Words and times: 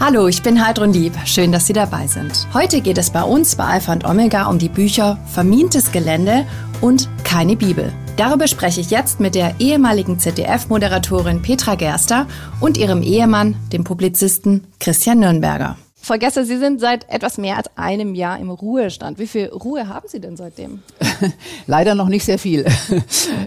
Hallo, 0.00 0.28
ich 0.28 0.44
bin 0.44 0.64
Heidrun 0.64 0.92
Lieb. 0.92 1.12
Schön, 1.24 1.50
dass 1.50 1.66
Sie 1.66 1.72
dabei 1.72 2.06
sind. 2.06 2.46
Heute 2.54 2.80
geht 2.80 2.98
es 2.98 3.10
bei 3.10 3.22
uns 3.22 3.56
bei 3.56 3.64
Alpha 3.64 3.92
und 3.92 4.04
Omega 4.04 4.46
um 4.46 4.56
die 4.56 4.68
Bücher 4.68 5.18
Vermintes 5.26 5.90
Gelände 5.90 6.46
und 6.80 7.08
Keine 7.24 7.56
Bibel. 7.56 7.92
Darüber 8.16 8.46
spreche 8.46 8.80
ich 8.80 8.90
jetzt 8.90 9.18
mit 9.18 9.34
der 9.34 9.56
ehemaligen 9.58 10.20
ZDF-Moderatorin 10.20 11.42
Petra 11.42 11.74
Gerster 11.74 12.28
und 12.60 12.78
ihrem 12.78 13.02
Ehemann, 13.02 13.56
dem 13.72 13.82
Publizisten 13.82 14.68
Christian 14.78 15.18
Nürnberger. 15.18 15.76
Frau 16.08 16.16
Gesser, 16.16 16.46
Sie 16.46 16.56
sind 16.56 16.80
seit 16.80 17.06
etwas 17.10 17.36
mehr 17.36 17.58
als 17.58 17.68
einem 17.76 18.14
Jahr 18.14 18.38
im 18.38 18.48
Ruhestand. 18.48 19.18
Wie 19.18 19.26
viel 19.26 19.48
Ruhe 19.48 19.88
haben 19.88 20.08
Sie 20.08 20.20
denn 20.20 20.38
seitdem? 20.38 20.80
Leider 21.66 21.94
noch 21.94 22.08
nicht 22.08 22.24
sehr 22.24 22.38
viel. 22.38 22.64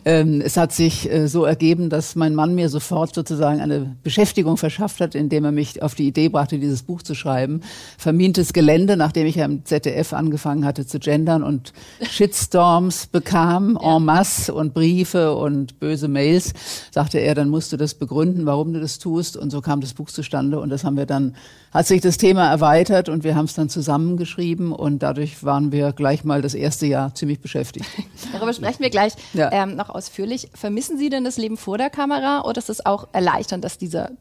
Ähm, 0.04 0.42
es 0.42 0.58
hat 0.58 0.72
sich 0.72 1.12
äh, 1.12 1.28
so 1.28 1.46
ergeben, 1.46 1.90
dass 1.90 2.16
mein 2.16 2.34
Mann 2.34 2.56
mir 2.56 2.70
sofort 2.70 3.14
sozusagen 3.14 3.62
eine 3.62 3.96
Beschäftigung 4.04 4.58
verschafft 4.58 5.00
hat, 5.00 5.14
indem 5.14 5.46
er 5.46 5.52
mich 5.52 5.84
auf 5.84 5.94
die 5.94 6.08
Idee 6.08 6.30
brachte, 6.30 6.58
dieses 6.58 6.82
Buch 6.82 7.04
zu 7.04 7.14
schreiben. 7.14 7.62
Vermintes 8.00 8.52
Gelände, 8.52 8.98
nachdem 8.98 9.28
ich 9.28 9.36
ja 9.36 9.46
im 9.46 9.64
ZDF 9.64 10.14
angefangen 10.14 10.66
hatte 10.66 10.88
zu 10.88 10.98
gendern 10.98 11.44
und 11.44 11.74
Shitstorms 12.02 13.08
bekam 13.08 13.78
en 13.80 14.04
masse 14.04 14.52
und 14.54 14.74
Briefe 14.74 15.36
und 15.36 15.80
böse 15.80 16.08
Mails, 16.08 16.54
sagte 16.90 17.20
er, 17.20 17.36
dann 17.36 17.50
musst 17.50 17.72
du 17.72 17.78
das 17.78 17.94
begründen, 17.94 18.48
warum 18.48 18.74
du 18.74 18.80
das 18.80 18.98
tust. 18.98 19.38
Und 19.38 19.52
so 19.52 19.62
kam 19.62 19.82
das 19.82 19.94
Buch 19.94 20.10
zustande 20.10 20.60
und 20.60 20.70
das 20.70 20.84
haben 20.84 20.98
wir 20.98 21.06
dann, 21.06 21.36
hat 21.72 21.88
sich 21.88 22.02
das 22.02 22.18
Thema 22.18 22.50
erweitert 22.50 23.10
und 23.10 23.24
wir 23.24 23.36
haben 23.36 23.46
es 23.46 23.54
dann 23.54 23.70
zusammengeschrieben 23.70 24.74
und 24.74 25.00
dadurch 25.00 25.44
waren 25.44 25.72
wir 25.72 25.94
gleich 25.94 26.24
mal 26.24 26.42
das 26.42 26.54
erste 26.54 26.86
Jahr 26.86 27.16
ziemlich 27.16 27.40
beschäftigt. 27.40 27.86
Darüber 28.34 28.54
sprechen 28.54 28.82
wir 28.82 28.90
gleich 28.90 29.14
ja. 29.34 29.52
ähm, 29.52 29.76
noch 29.76 29.90
ausführlich. 29.90 30.50
Vermissen 30.54 30.98
Sie 30.98 31.10
denn 31.10 31.24
das 31.24 31.38
Leben 31.38 31.58
vor 31.58 31.78
der 31.78 31.90
Kamera 31.90 32.42
oder 32.42 32.60
ist 32.60 32.70
es 32.70 32.86
auch 32.86 33.08
erleichternd, 33.14 33.64
dass 33.64 33.78
dieser 33.78 34.12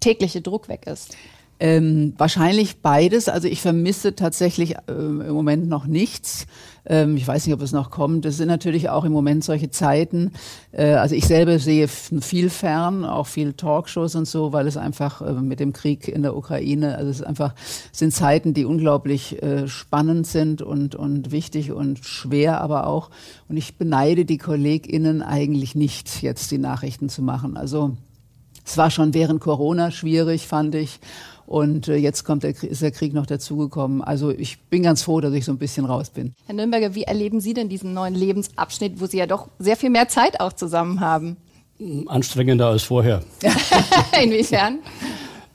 tägliche 0.00 0.42
Druck 0.42 0.68
weg 0.68 0.86
ist? 0.86 1.16
Ähm, 1.60 2.14
wahrscheinlich 2.16 2.82
beides. 2.82 3.28
Also 3.28 3.48
ich 3.48 3.60
vermisse 3.60 4.14
tatsächlich 4.14 4.76
äh, 4.76 4.92
im 4.92 5.32
Moment 5.32 5.68
noch 5.68 5.86
nichts. 5.86 6.46
Ähm, 6.88 7.16
ich 7.16 7.28
weiß 7.28 7.46
nicht, 7.46 7.54
ob 7.54 7.62
es 7.62 7.72
noch 7.72 7.90
kommt. 7.90 8.24
Es 8.24 8.38
sind 8.38 8.48
natürlich 8.48 8.88
auch 8.88 9.04
im 9.04 9.12
Moment 9.12 9.44
solche 9.44 9.70
Zeiten. 9.70 10.32
Äh, 10.72 10.94
also 10.94 11.14
ich 11.14 11.26
selber 11.26 11.58
sehe 11.58 11.86
viel 11.86 12.50
fern, 12.50 13.04
auch 13.04 13.26
viel 13.26 13.52
Talkshows 13.52 14.14
und 14.14 14.26
so, 14.26 14.52
weil 14.52 14.66
es 14.66 14.76
einfach 14.76 15.20
äh, 15.20 15.32
mit 15.34 15.60
dem 15.60 15.72
Krieg 15.72 16.08
in 16.08 16.22
der 16.22 16.36
Ukraine, 16.36 16.96
also 16.96 17.10
es 17.10 17.20
ist 17.20 17.26
einfach 17.26 17.54
sind 17.92 18.12
Zeiten, 18.12 18.54
die 18.54 18.64
unglaublich 18.64 19.42
äh, 19.42 19.68
spannend 19.68 20.26
sind 20.26 20.62
und 20.62 20.94
und 20.94 21.30
wichtig 21.30 21.72
und 21.72 22.04
schwer, 22.04 22.60
aber 22.60 22.86
auch. 22.86 23.10
Und 23.48 23.56
ich 23.56 23.76
beneide 23.76 24.24
die 24.24 24.38
KollegInnen 24.38 25.22
eigentlich 25.22 25.74
nicht, 25.74 26.22
jetzt 26.22 26.50
die 26.50 26.58
Nachrichten 26.58 27.08
zu 27.08 27.22
machen. 27.22 27.56
Also 27.56 27.96
es 28.64 28.76
war 28.76 28.90
schon 28.90 29.14
während 29.14 29.40
Corona 29.40 29.90
schwierig, 29.90 30.46
fand 30.46 30.74
ich. 30.74 31.00
Und 31.48 31.88
äh, 31.88 31.96
jetzt 31.96 32.24
kommt 32.24 32.42
der, 32.42 32.50
ist 32.62 32.82
der 32.82 32.90
Krieg 32.90 33.14
noch 33.14 33.24
dazugekommen. 33.24 34.02
Also 34.02 34.30
ich 34.30 34.60
bin 34.64 34.82
ganz 34.82 35.02
froh, 35.02 35.22
dass 35.22 35.32
ich 35.32 35.46
so 35.46 35.52
ein 35.52 35.56
bisschen 35.56 35.86
raus 35.86 36.10
bin. 36.10 36.34
Herr 36.44 36.54
Nürnberger, 36.54 36.94
wie 36.94 37.04
erleben 37.04 37.40
Sie 37.40 37.54
denn 37.54 37.70
diesen 37.70 37.94
neuen 37.94 38.14
Lebensabschnitt, 38.14 39.00
wo 39.00 39.06
Sie 39.06 39.16
ja 39.16 39.26
doch 39.26 39.48
sehr 39.58 39.76
viel 39.76 39.88
mehr 39.88 40.08
Zeit 40.08 40.40
auch 40.40 40.52
zusammen 40.52 41.00
haben? 41.00 41.38
Anstrengender 42.06 42.66
als 42.66 42.82
vorher. 42.82 43.22
Inwiefern? 44.22 44.80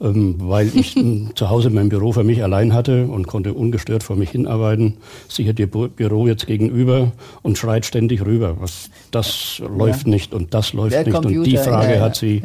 ähm, 0.02 0.36
weil 0.40 0.70
ich 0.76 0.96
zu 1.36 1.50
Hause 1.50 1.70
mein 1.70 1.90
Büro 1.90 2.12
für 2.12 2.24
mich 2.24 2.44
allein 2.44 2.74
hatte 2.74 3.06
und 3.06 3.28
konnte 3.28 3.54
ungestört 3.54 4.04
vor 4.04 4.16
mich 4.16 4.32
hinarbeiten. 4.32 4.98
Sie 5.28 5.48
hat 5.48 5.60
ihr 5.60 5.68
Büro 5.68 6.28
jetzt 6.28 6.46
gegenüber 6.48 7.12
und 7.42 7.58
schreit 7.58 7.86
ständig 7.86 8.26
rüber. 8.26 8.58
Was, 8.60 8.90
das 9.12 9.60
ja. 9.60 9.68
läuft 9.68 10.08
nicht 10.08 10.34
und 10.34 10.54
das 10.54 10.74
läuft 10.74 10.94
Der 10.94 11.06
nicht 11.06 11.14
Computer, 11.14 11.40
und 11.40 11.46
die 11.46 11.58
Frage 11.58 11.96
ja, 11.96 12.02
hat 12.02 12.16
sie. 12.16 12.42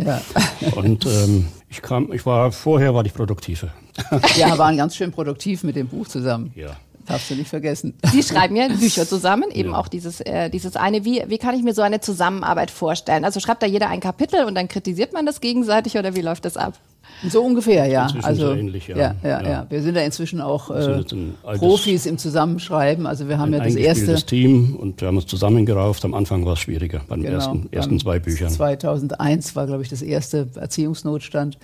Und 0.77 1.07
ähm, 1.07 1.47
ich 1.71 1.83
kam, 1.83 2.13
ich 2.13 2.25
war 2.25 2.53
vorher 2.53 2.95
war 2.95 3.05
ich 3.05 3.15
produktiver. 3.15 3.69
Ja, 4.37 4.57
waren 4.59 4.77
ganz 4.77 4.95
schön 4.97 5.11
produktiv 5.11 5.65
mit 5.65 5.77
dem 5.77 5.89
Buch 5.89 6.07
zusammen. 6.07 6.53
Ja. 6.55 6.77
Darfst 7.07 7.31
du 7.31 7.35
nicht 7.35 7.49
vergessen. 7.49 7.95
Sie 8.13 8.23
schreiben 8.23 8.55
ja 8.55 8.69
Bücher 8.69 9.07
zusammen, 9.07 9.51
eben 9.51 9.71
ja. 9.71 9.79
auch 9.79 9.89
dieses, 9.89 10.21
äh, 10.21 10.51
dieses 10.51 10.77
eine. 10.77 11.05
Wie, 11.05 11.25
wie 11.27 11.39
kann 11.39 11.55
ich 11.55 11.63
mir 11.63 11.73
so 11.73 11.83
eine 11.83 12.01
Zusammenarbeit 12.01 12.71
vorstellen? 12.71 13.25
Also 13.25 13.41
schreibt 13.41 13.63
da 13.63 13.67
jeder 13.67 13.89
ein 13.89 14.01
Kapitel 14.01 14.45
und 14.45 14.55
dann 14.55 14.69
kritisiert 14.69 15.15
man 15.15 15.25
das 15.25 15.41
gegenseitig 15.41 15.97
oder 15.97 16.15
wie 16.15 16.21
läuft 16.21 16.45
das 16.45 16.57
ab? 16.59 16.75
So 17.29 17.43
ungefähr, 17.43 17.87
ja. 17.87 18.05
Inzwischen 18.05 18.25
also 18.25 18.47
so 18.47 18.53
ähnlich, 18.55 18.89
ja. 18.89 18.97
Ja, 18.97 19.15
ja, 19.23 19.43
ja. 19.43 19.67
Wir 19.69 19.83
sind 19.83 19.97
da 19.97 20.01
inzwischen 20.03 20.41
auch 20.41 20.71
äh, 20.71 21.03
Profis 21.57 22.07
im 22.07 22.17
Zusammenschreiben. 22.19 23.07
Also 23.07 23.29
wir 23.29 23.39
haben 23.39 23.53
ja 23.53 23.61
das 23.61 23.75
erste 23.75 24.15
Team 24.17 24.77
und 24.77 25.01
wir 25.01 25.09
haben 25.09 25.17
uns 25.17 25.27
zusammengerauft. 25.27 26.05
Am 26.05 26.15
Anfang 26.15 26.45
war 26.45 26.53
es 26.53 26.61
schwieriger 26.61 27.01
beim 27.09 27.23
genau, 27.23 27.35
ersten, 27.35 27.69
ersten 27.73 27.99
zwei 27.99 28.19
Büchern. 28.19 28.51
2001 28.51 29.57
war, 29.57 29.67
glaube 29.67 29.83
ich, 29.83 29.89
das 29.89 30.03
erste 30.03 30.49
Erziehungsnotstand. 30.55 31.59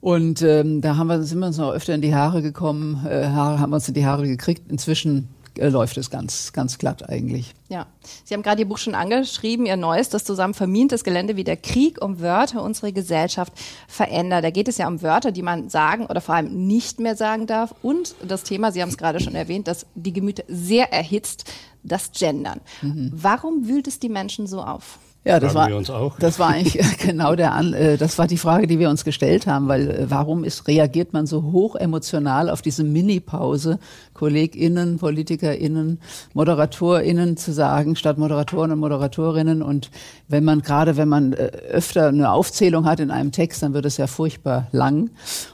Und 0.00 0.42
ähm, 0.42 0.82
da 0.82 0.96
haben 0.96 1.06
wir, 1.06 1.22
sind 1.22 1.38
wir 1.38 1.46
uns 1.46 1.56
noch 1.56 1.72
öfter 1.72 1.94
in 1.94 2.02
die 2.02 2.14
Haare 2.14 2.42
gekommen, 2.42 3.06
äh, 3.08 3.24
Haare, 3.28 3.58
haben 3.58 3.72
uns 3.72 3.88
in 3.88 3.94
die 3.94 4.04
Haare 4.04 4.28
gekriegt. 4.28 4.70
Inzwischen 4.70 5.28
äh, 5.58 5.68
läuft 5.68 5.96
es 5.96 6.10
ganz, 6.10 6.52
ganz 6.52 6.78
glatt 6.78 7.08
eigentlich. 7.08 7.54
Ja, 7.68 7.86
Sie 8.24 8.34
haben 8.34 8.42
gerade 8.42 8.62
Ihr 8.62 8.68
Buch 8.68 8.78
schon 8.78 8.94
angeschrieben, 8.94 9.66
Ihr 9.66 9.76
neues, 9.76 10.08
das 10.08 10.24
zusammen 10.24 10.54
vermintes 10.54 11.04
Gelände, 11.04 11.36
wie 11.36 11.44
der 11.44 11.56
Krieg 11.56 12.02
um 12.02 12.20
Wörter 12.20 12.62
unsere 12.62 12.92
Gesellschaft 12.92 13.52
verändert. 13.88 14.44
Da 14.44 14.50
geht 14.50 14.68
es 14.68 14.78
ja 14.78 14.88
um 14.88 15.02
Wörter, 15.02 15.32
die 15.32 15.42
man 15.42 15.68
sagen 15.68 16.06
oder 16.06 16.20
vor 16.20 16.34
allem 16.34 16.66
nicht 16.66 17.00
mehr 17.00 17.16
sagen 17.16 17.46
darf. 17.46 17.74
Und 17.82 18.14
das 18.26 18.42
Thema, 18.42 18.72
Sie 18.72 18.82
haben 18.82 18.90
es 18.90 18.98
gerade 18.98 19.20
schon 19.20 19.34
erwähnt, 19.34 19.68
das 19.68 19.86
die 19.94 20.12
Gemüter 20.12 20.44
sehr 20.48 20.92
erhitzt, 20.92 21.50
das 21.82 22.12
Gendern. 22.12 22.60
Mhm. 22.82 23.12
Warum 23.14 23.68
wühlt 23.68 23.86
es 23.86 23.98
die 23.98 24.08
Menschen 24.08 24.46
so 24.46 24.62
auf? 24.62 24.98
Ja, 25.26 25.40
das 25.40 25.54
war, 25.54 25.70
das 26.18 26.38
war 26.38 26.48
eigentlich 26.48 26.98
genau 26.98 27.34
der, 27.34 27.54
An 27.54 27.72
äh, 27.72 27.96
das 27.96 28.18
war 28.18 28.26
die 28.26 28.36
Frage, 28.36 28.66
die 28.66 28.78
wir 28.78 28.90
uns 28.90 29.04
gestellt 29.04 29.46
haben, 29.46 29.68
weil 29.68 29.90
äh, 29.90 30.10
warum 30.10 30.44
ist, 30.44 30.68
reagiert 30.68 31.14
man 31.14 31.26
so 31.26 31.44
hoch 31.44 31.76
emotional 31.76 32.50
auf 32.50 32.60
diese 32.60 32.84
Mini-Pause, 32.84 33.78
KollegInnen, 34.12 34.98
PolitikerInnen, 34.98 35.98
ModeratorInnen 36.34 37.38
zu 37.38 37.54
sagen, 37.54 37.96
statt 37.96 38.18
Moderatoren 38.18 38.72
und 38.72 38.80
Moderatorinnen? 38.80 39.62
Und 39.62 39.90
wenn 40.28 40.44
man, 40.44 40.60
gerade 40.60 40.98
wenn 40.98 41.08
man 41.08 41.32
äh, 41.32 41.50
öfter 41.70 42.08
eine 42.08 42.30
Aufzählung 42.30 42.84
hat 42.84 43.00
in 43.00 43.10
einem 43.10 43.32
Text, 43.32 43.62
dann 43.62 43.72
wird 43.72 43.86
es 43.86 43.96
ja 43.96 44.06
furchtbar 44.06 44.66
lang. 44.72 45.08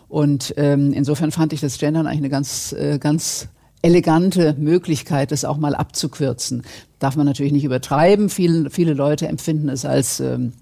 Und 0.08 0.52
ähm, 0.56 0.92
insofern 0.92 1.30
fand 1.30 1.52
ich 1.52 1.60
das 1.60 1.78
Gendern 1.78 2.08
eigentlich 2.08 2.18
eine 2.18 2.30
ganz, 2.30 2.72
äh, 2.72 2.98
ganz 2.98 3.48
elegante 3.82 4.54
Möglichkeit, 4.58 5.32
das 5.32 5.44
auch 5.44 5.56
mal 5.56 5.74
abzukürzen. 5.74 6.62
Darf 6.98 7.16
man 7.16 7.26
natürlich 7.26 7.52
nicht 7.52 7.64
übertreiben. 7.64 8.28
Viele, 8.28 8.70
viele 8.70 8.94
Leute 8.94 9.26
empfinden 9.26 9.68
es 9.68 9.84
als 9.84 10.20
ähm, 10.20 10.52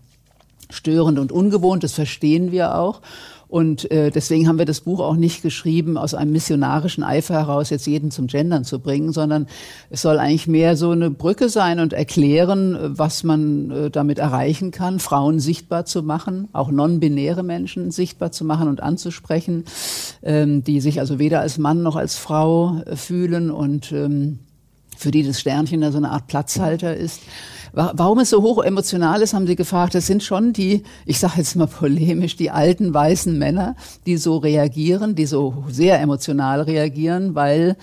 störend 0.71 1.19
und 1.19 1.33
ungewohnt, 1.33 1.83
das 1.83 1.95
verstehen 1.95 2.53
wir 2.53 2.77
auch. 2.77 3.01
Und 3.49 3.91
äh, 3.91 4.11
deswegen 4.11 4.47
haben 4.47 4.59
wir 4.59 4.67
das 4.67 4.83
Buch 4.83 5.01
auch 5.01 5.17
nicht 5.17 5.43
geschrieben 5.43 5.97
aus 5.97 6.13
einem 6.13 6.33
missionarischen 6.33 7.03
Eifer 7.03 7.35
heraus, 7.35 7.71
jetzt 7.71 7.87
jeden 7.87 8.11
zum 8.11 8.27
Gendern 8.27 8.65
zu 8.65 8.79
bringen, 8.79 9.13
sondern 9.13 9.47
es 9.89 10.03
soll 10.03 10.19
eigentlich 10.19 10.47
mehr 10.47 10.77
so 10.77 10.91
eine 10.91 11.11
Brücke 11.11 11.49
sein 11.49 11.81
und 11.81 11.95
erklären, 11.95 12.77
was 12.99 13.25
man 13.25 13.71
äh, 13.71 13.91
damit 13.91 14.19
erreichen 14.19 14.71
kann, 14.71 15.01
Frauen 15.01 15.41
sichtbar 15.41 15.87
zu 15.87 16.03
machen, 16.03 16.49
auch 16.53 16.71
non-binäre 16.71 17.43
Menschen 17.43 17.91
sichtbar 17.91 18.33
zu 18.33 18.45
machen 18.45 18.69
und 18.69 18.83
anzusprechen, 18.83 19.65
ähm, 20.23 20.63
die 20.63 20.83
sich 20.83 21.01
also 21.01 21.19
weder 21.19 21.41
als 21.41 21.57
Mann 21.57 21.83
noch 21.83 21.97
als 21.97 22.17
Frau 22.17 22.83
äh, 22.85 22.97
fühlen 22.97 23.51
und 23.51 23.93
ähm, 23.93 24.41
für 24.99 25.11
die 25.11 25.23
das 25.23 25.41
Sternchen 25.41 25.81
da 25.81 25.91
so 25.91 25.99
eine 25.99 26.11
Art 26.11 26.27
Platzhalter 26.27 26.95
ist. 26.95 27.23
Warum 27.81 28.19
es 28.19 28.31
so 28.31 28.43
hoch 28.43 28.65
emotional 28.65 29.23
ist, 29.23 29.35
haben 29.35 29.47
Sie 29.47 29.55
gefragt. 29.55 29.95
Das 29.95 30.09
sind 30.09 30.25
schon 30.25 30.53
die, 30.53 30.83
ich 31.07 31.21
sage 31.21 31.35
jetzt 31.37 31.55
mal 31.55 31.69
polemisch, 31.69 32.35
die 32.35 32.51
alten 32.51 32.93
weißen 32.93 33.39
Männer, 33.39 33.77
die 34.05 34.17
so 34.17 34.39
reagieren, 34.39 35.15
die 35.15 35.27
so 35.27 35.63
sehr 35.69 36.01
emotional 36.01 36.63
reagieren, 36.63 37.37
weil 37.37 37.77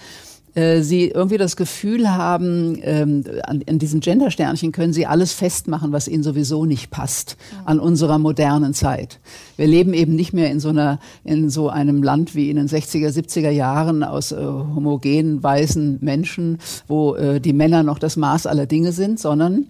äh, 0.53 0.81
sie 0.81 1.07
irgendwie 1.07 1.38
das 1.38 1.55
Gefühl 1.55 2.09
haben, 2.09 2.78
ähm, 2.81 3.23
an, 3.44 3.63
an 3.69 3.79
diesem 3.79 4.01
Gendersternchen 4.01 4.73
können 4.73 4.91
sie 4.91 5.05
alles 5.05 5.31
festmachen, 5.31 5.94
was 5.94 6.09
ihnen 6.09 6.23
sowieso 6.23 6.66
nicht 6.66 6.91
passt 6.91 7.38
an 7.63 7.79
unserer 7.79 8.19
modernen 8.19 8.73
Zeit. 8.73 9.22
Wir 9.55 9.67
leben 9.67 9.94
eben 9.94 10.16
nicht 10.16 10.34
mehr 10.34 10.51
in 10.51 10.59
so 10.59 10.69
einer, 10.69 11.00
in 11.23 11.50
so 11.50 11.69
einem 11.69 12.03
Land 12.03 12.35
wie 12.35 12.49
in 12.49 12.58
den 12.58 12.67
60er, 12.67 13.17
70er 13.17 13.49
Jahren 13.49 14.03
aus 14.03 14.34
äh, 14.34 14.35
homogenen 14.35 15.41
weißen 15.41 15.99
Menschen, 16.02 16.58
wo 16.85 17.16
äh, 17.16 17.40
die 17.40 17.53
Männer 17.53 17.84
noch 17.84 17.97
das 17.97 18.17
Maß 18.17 18.46
aller 18.46 18.66
Dinge 18.66 18.91
sind, 18.91 19.22
sondern 19.22 19.67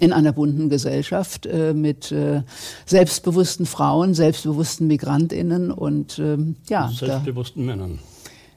in 0.00 0.12
einer 0.12 0.32
bunten 0.32 0.68
Gesellschaft 0.68 1.46
äh, 1.46 1.72
mit 1.74 2.12
äh, 2.12 2.42
selbstbewussten 2.86 3.66
Frauen, 3.66 4.14
selbstbewussten 4.14 4.86
Migrantinnen 4.86 5.70
und 5.70 6.18
ähm, 6.18 6.56
ja, 6.68 6.88
selbstbewussten 6.88 7.66
da, 7.66 7.76
Männern. 7.76 7.98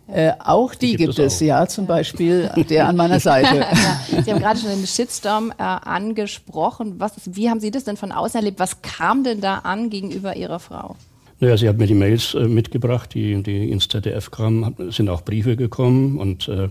Äh, 0.07 0.33
auch 0.39 0.73
die, 0.73 0.91
die 0.91 0.95
gibt, 0.95 1.15
gibt, 1.15 1.19
es, 1.19 1.35
es 1.35 1.39
ja, 1.41 1.67
zum 1.67 1.85
Beispiel 1.85 2.49
der 2.69 2.87
an 2.87 2.95
meiner 2.95 3.19
Seite. 3.19 3.57
ja. 4.11 4.23
Sie 4.23 4.31
haben 4.31 4.39
gerade 4.39 4.57
schon 4.57 4.69
den 4.69 4.87
Shitstorm 4.87 5.51
äh, 5.51 5.63
angesprochen. 5.63 6.95
Was, 6.97 7.13
wie 7.25 7.49
haben 7.49 7.59
Sie 7.59 7.71
das 7.71 7.83
denn 7.83 7.97
von 7.97 8.13
außen 8.13 8.37
erlebt? 8.37 8.59
Was 8.59 8.81
kam 8.81 9.25
denn 9.25 9.41
da 9.41 9.59
an 9.59 9.89
gegenüber 9.89 10.37
Ihrer 10.37 10.59
Frau? 10.59 10.95
Naja, 11.39 11.55
sie 11.55 11.69
hat 11.69 11.77
mir 11.77 11.85
die 11.85 11.93
Mails 11.93 12.33
äh, 12.33 12.47
mitgebracht, 12.47 13.13
die, 13.13 13.43
die 13.43 13.69
ins 13.69 13.87
ZDF 13.87 14.31
kamen, 14.31 14.75
sind 14.89 15.07
auch 15.09 15.21
Briefe 15.21 15.55
gekommen 15.55 16.17
und 16.17 16.47
äh, 16.47 16.69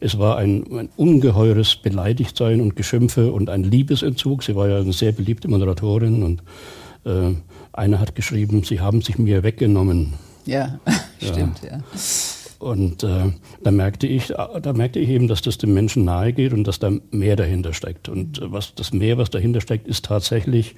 es 0.00 0.18
war 0.18 0.38
ein, 0.38 0.64
ein 0.72 0.88
ungeheures 0.96 1.76
Beleidigtsein 1.76 2.62
und 2.62 2.76
Geschimpfe 2.76 3.30
und 3.30 3.50
ein 3.50 3.62
Liebesentzug. 3.62 4.42
Sie 4.42 4.56
war 4.56 4.68
ja 4.68 4.78
eine 4.78 4.94
sehr 4.94 5.12
beliebte 5.12 5.48
Moderatorin 5.48 6.22
und 6.22 6.42
äh, 7.04 7.34
einer 7.72 8.00
hat 8.00 8.14
geschrieben, 8.14 8.64
sie 8.64 8.80
haben 8.80 9.02
sich 9.02 9.18
mir 9.18 9.42
weggenommen. 9.42 10.14
Ja. 10.46 10.80
Stimmt, 11.20 11.60
ja. 11.62 11.80
Und 12.58 13.02
äh, 13.02 13.32
da 13.62 13.70
merkte 13.70 14.06
ich, 14.06 14.28
da 14.28 14.72
merkte 14.72 14.98
ich 14.98 15.10
eben, 15.10 15.28
dass 15.28 15.42
das 15.42 15.58
dem 15.58 15.74
Menschen 15.74 16.06
nahe 16.06 16.32
geht 16.32 16.54
und 16.54 16.64
dass 16.64 16.78
da 16.78 16.90
mehr 17.10 17.36
dahinter 17.36 17.74
steckt. 17.74 18.08
Und 18.08 18.38
äh, 18.38 18.50
was 18.50 18.74
das 18.74 18.94
mehr, 18.94 19.18
was 19.18 19.28
dahinter 19.28 19.60
steckt, 19.60 19.86
ist 19.86 20.06
tatsächlich, 20.06 20.74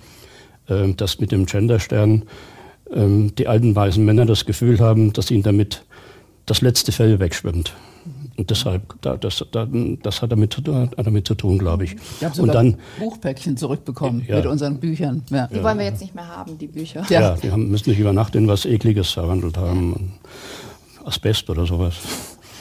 äh, 0.67 0.93
dass 0.95 1.21
mit 1.21 1.31
dem 1.31 1.47
Genderstern 1.47 2.25
äh, 2.93 3.31
die 3.31 3.47
alten 3.47 3.75
weißen 3.75 4.05
Männer 4.05 4.27
das 4.27 4.45
Gefühl 4.45 4.81
haben, 4.81 5.13
dass 5.13 5.31
ihnen 5.31 5.43
damit 5.43 5.85
das 6.47 6.61
letzte 6.61 6.93
Fell 6.93 7.21
wegschwimmt. 7.21 7.75
Und 8.37 8.51
deshalb, 8.51 8.95
da, 9.03 9.17
das, 9.17 9.45
da, 9.51 9.67
das 10.03 10.23
hat 10.23 10.31
damit, 10.31 10.57
hat 10.57 11.07
damit 11.07 11.27
zu 11.27 11.35
tun, 11.35 11.59
glaube 11.59 11.85
ich. 11.85 11.97
Wir 12.21 12.31
haben 12.31 12.41
und 12.41 12.55
dann 12.55 12.77
Buchpäckchen 12.99 13.57
zurückbekommen 13.57 14.25
ja. 14.29 14.37
mit 14.37 14.47
unseren 14.47 14.79
Büchern. 14.79 15.25
Ja. 15.31 15.49
Die 15.49 15.61
wollen 15.63 15.77
wir 15.79 15.87
jetzt 15.87 16.01
nicht 16.01 16.15
mehr 16.15 16.29
haben, 16.29 16.57
die 16.57 16.69
Bücher. 16.69 17.05
Ja, 17.09 17.21
ja 17.21 17.37
die 17.37 17.51
haben, 17.51 17.69
müssen 17.69 17.91
nicht 17.91 17.99
über 17.99 18.13
Nacht 18.13 18.37
in 18.37 18.47
was 18.47 18.65
Ekliges 18.65 19.11
verwandelt 19.11 19.57
haben. 19.57 20.15
Asbest 21.05 21.51
oder 21.51 21.67
sowas. 21.67 21.97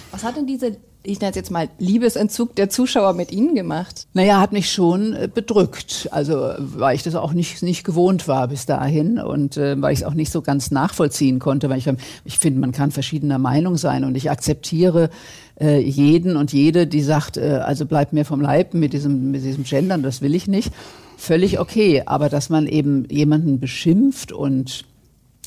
Was 0.09 0.23
hat 0.23 0.35
denn 0.35 0.47
diese, 0.47 0.77
ich 1.07 1.21
nenne 1.21 1.31
es 1.31 1.35
jetzt 1.37 1.51
mal, 1.51 1.69
Liebesentzug 1.79 2.55
der 2.55 2.69
Zuschauer 2.69 3.13
mit 3.13 3.31
Ihnen 3.31 3.55
gemacht? 3.55 4.07
Naja, 4.13 4.41
hat 4.41 4.51
mich 4.51 4.71
schon 4.71 5.13
äh, 5.13 5.29
bedrückt. 5.33 6.09
Also, 6.11 6.53
weil 6.57 6.95
ich 6.95 7.03
das 7.03 7.15
auch 7.15 7.31
nicht, 7.31 7.63
nicht 7.63 7.85
gewohnt 7.85 8.27
war 8.27 8.49
bis 8.49 8.65
dahin 8.65 9.17
und 9.17 9.55
äh, 9.55 9.81
weil 9.81 9.93
ich 9.93 9.99
es 9.99 10.05
auch 10.05 10.13
nicht 10.13 10.31
so 10.31 10.41
ganz 10.41 10.69
nachvollziehen 10.69 11.39
konnte, 11.39 11.69
weil 11.69 11.77
ich, 11.77 11.89
ich 12.25 12.37
finde, 12.37 12.59
man 12.59 12.73
kann 12.73 12.91
verschiedener 12.91 13.39
Meinung 13.39 13.77
sein 13.77 14.03
und 14.03 14.15
ich 14.15 14.29
akzeptiere 14.29 15.09
äh, 15.59 15.79
jeden 15.79 16.35
und 16.35 16.51
jede, 16.51 16.87
die 16.87 17.01
sagt, 17.01 17.37
äh, 17.37 17.61
also 17.63 17.85
bleibt 17.85 18.11
mir 18.11 18.25
vom 18.25 18.41
Leib 18.41 18.73
mit 18.73 18.91
diesem, 18.91 19.31
mit 19.31 19.43
diesem 19.43 19.63
Gendern, 19.63 20.03
das 20.03 20.21
will 20.21 20.35
ich 20.35 20.47
nicht. 20.47 20.73
Völlig 21.15 21.59
okay. 21.59 22.03
Aber 22.05 22.27
dass 22.27 22.49
man 22.49 22.67
eben 22.67 23.07
jemanden 23.09 23.59
beschimpft 23.59 24.33
und 24.33 24.83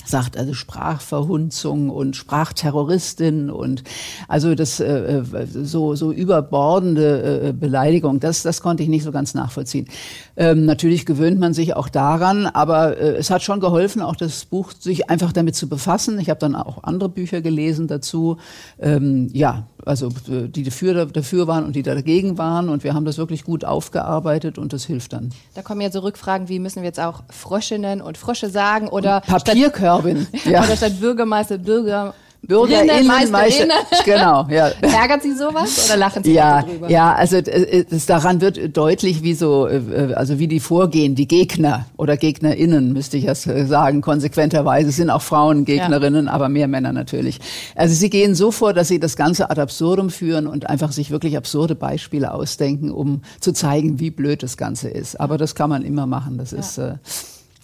sagt 0.06 0.36
also 0.36 0.54
Sprachverhunzung 0.54 1.90
und 1.90 2.16
Sprachterroristin 2.16 3.50
und 3.50 3.82
also 4.28 4.54
das 4.54 4.80
äh, 4.80 5.18
äh, 5.18 5.46
so 5.46 5.94
so 5.94 6.12
überbordende 6.12 7.48
äh, 7.48 7.52
Beleidigung 7.52 8.20
das 8.20 8.42
das 8.42 8.60
konnte 8.60 8.82
ich 8.82 8.88
nicht 8.88 9.04
so 9.04 9.12
ganz 9.12 9.34
nachvollziehen 9.34 9.88
ähm, 10.36 10.64
natürlich 10.64 11.06
gewöhnt 11.06 11.38
man 11.38 11.54
sich 11.54 11.76
auch 11.76 11.88
daran 11.88 12.46
aber 12.46 12.96
äh, 12.96 13.16
es 13.16 13.30
hat 13.30 13.42
schon 13.42 13.60
geholfen 13.60 14.02
auch 14.02 14.16
das 14.16 14.44
Buch 14.44 14.72
sich 14.78 15.10
einfach 15.10 15.32
damit 15.32 15.54
zu 15.54 15.68
befassen 15.68 16.18
ich 16.18 16.30
habe 16.30 16.40
dann 16.40 16.54
auch 16.54 16.82
andere 16.84 17.08
Bücher 17.08 17.40
gelesen 17.40 17.88
dazu 17.88 18.38
ähm, 18.80 19.28
ja 19.32 19.66
also 19.86 20.08
äh, 20.28 20.48
die 20.48 20.62
dafür, 20.62 21.06
dafür 21.06 21.46
waren 21.46 21.64
und 21.64 21.76
die 21.76 21.82
dagegen 21.82 22.38
waren. 22.38 22.68
Und 22.68 22.84
wir 22.84 22.94
haben 22.94 23.04
das 23.04 23.18
wirklich 23.18 23.44
gut 23.44 23.64
aufgearbeitet 23.64 24.58
und 24.58 24.72
das 24.72 24.84
hilft 24.84 25.12
dann. 25.12 25.30
Da 25.54 25.62
kommen 25.62 25.80
ja 25.80 25.90
so 25.90 26.00
Rückfragen, 26.00 26.48
wie 26.48 26.58
müssen 26.58 26.82
wir 26.82 26.86
jetzt 26.86 27.00
auch 27.00 27.22
Fröschinnen 27.28 28.00
und 28.00 28.18
Frösche 28.18 28.50
sagen 28.50 28.88
oder 28.88 29.20
Papierkörbin. 29.20 29.89
Statt, 29.98 30.44
ja. 30.44 30.64
Oder 30.64 30.76
statt 30.76 31.00
Bürgermeister, 31.00 31.58
Bürger. 31.58 32.14
BürgerInnen, 32.42 33.06
Meisterinnen. 33.06 33.76
Genau, 34.04 34.46
ja. 34.48 34.70
Ärgert 34.80 35.22
Sie 35.22 35.34
sowas 35.34 35.86
oder 35.86 35.96
lachen 35.98 36.24
Sie 36.24 36.32
ja, 36.32 36.62
darüber? 36.62 36.90
Ja, 36.90 37.14
also 37.14 37.36
es, 37.36 38.06
daran 38.06 38.40
wird 38.40 38.76
deutlich, 38.76 39.22
wie 39.22 39.34
so, 39.34 39.68
äh, 39.68 40.14
also 40.14 40.38
wie 40.38 40.48
die 40.48 40.60
vorgehen, 40.60 41.14
die 41.14 41.28
Gegner 41.28 41.86
oder 41.96 42.16
GegnerInnen, 42.16 42.92
müsste 42.92 43.18
ich 43.18 43.24
jetzt 43.24 43.42
sagen, 43.42 44.00
konsequenterweise 44.00 44.88
es 44.88 44.96
sind 44.96 45.10
auch 45.10 45.22
Frauen 45.22 45.64
Gegnerinnen, 45.64 46.26
ja. 46.26 46.32
aber 46.32 46.48
mehr 46.48 46.66
Männer 46.66 46.92
natürlich. 46.92 47.40
Also 47.74 47.94
sie 47.94 48.08
gehen 48.08 48.34
so 48.34 48.50
vor, 48.50 48.72
dass 48.72 48.88
sie 48.88 48.98
das 48.98 49.16
Ganze 49.16 49.50
ad 49.50 49.60
absurdum 49.60 50.10
führen 50.10 50.46
und 50.46 50.68
einfach 50.68 50.92
sich 50.92 51.10
wirklich 51.10 51.36
absurde 51.36 51.74
Beispiele 51.74 52.32
ausdenken, 52.32 52.90
um 52.90 53.22
zu 53.40 53.52
zeigen, 53.52 54.00
wie 54.00 54.10
blöd 54.10 54.42
das 54.42 54.56
Ganze 54.56 54.88
ist. 54.88 55.20
Aber 55.20 55.36
das 55.36 55.54
kann 55.54 55.68
man 55.68 55.82
immer 55.82 56.06
machen. 56.06 56.38
Das 56.38 56.52
ja. 56.52 56.58
ist 56.58 56.78
äh, 56.78 56.94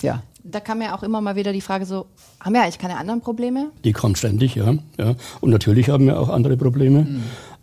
ja 0.02 0.23
da 0.50 0.60
kam 0.60 0.82
ja 0.82 0.96
auch 0.96 1.02
immer 1.02 1.20
mal 1.20 1.37
wieder 1.37 1.52
die 1.52 1.60
Frage 1.60 1.87
so, 1.87 2.06
haben 2.40 2.54
wir 2.54 2.62
eigentlich 2.62 2.78
keine 2.78 2.96
anderen 2.96 3.20
Probleme? 3.20 3.70
Die 3.84 3.93
kommen 3.93 4.16
ständig, 4.16 4.54
ja. 4.54 4.75
ja. 4.98 5.14
Und 5.40 5.50
natürlich 5.50 5.88
haben 5.88 6.06
wir 6.06 6.19
auch 6.20 6.28
andere 6.28 6.56
Probleme. 6.56 7.02
Mhm. 7.02 7.22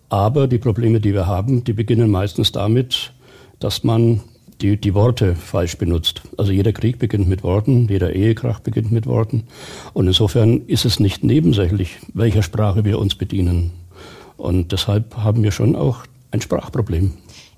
Aber 0.09 0.47
die 0.47 0.59
Probleme, 0.59 0.99
die 0.99 1.13
wir 1.13 1.25
haben, 1.25 1.63
die 1.63 1.73
beginnen 1.73 2.11
meistens 2.11 2.51
damit, 2.51 3.13
dass 3.59 3.83
man 3.83 4.21
die, 4.61 4.77
die 4.77 4.93
Worte 4.93 5.35
falsch 5.35 5.77
benutzt. 5.77 6.21
Also 6.37 6.51
jeder 6.51 6.71
Krieg 6.71 6.99
beginnt 6.99 7.27
mit 7.27 7.43
Worten, 7.43 7.87
jeder 7.87 8.13
Ehekrach 8.13 8.59
beginnt 8.59 8.91
mit 8.91 9.07
Worten. 9.07 9.43
Und 9.93 10.07
insofern 10.07 10.61
ist 10.67 10.85
es 10.85 10.99
nicht 10.99 11.23
nebensächlich, 11.23 11.97
welcher 12.13 12.43
Sprache 12.43 12.85
wir 12.85 12.99
uns 12.99 13.15
bedienen. 13.15 13.71
Und 14.37 14.71
deshalb 14.71 15.17
haben 15.17 15.43
wir 15.43 15.51
schon 15.51 15.75
auch 15.75 16.05
ein 16.31 16.41
Sprachproblem. 16.41 17.13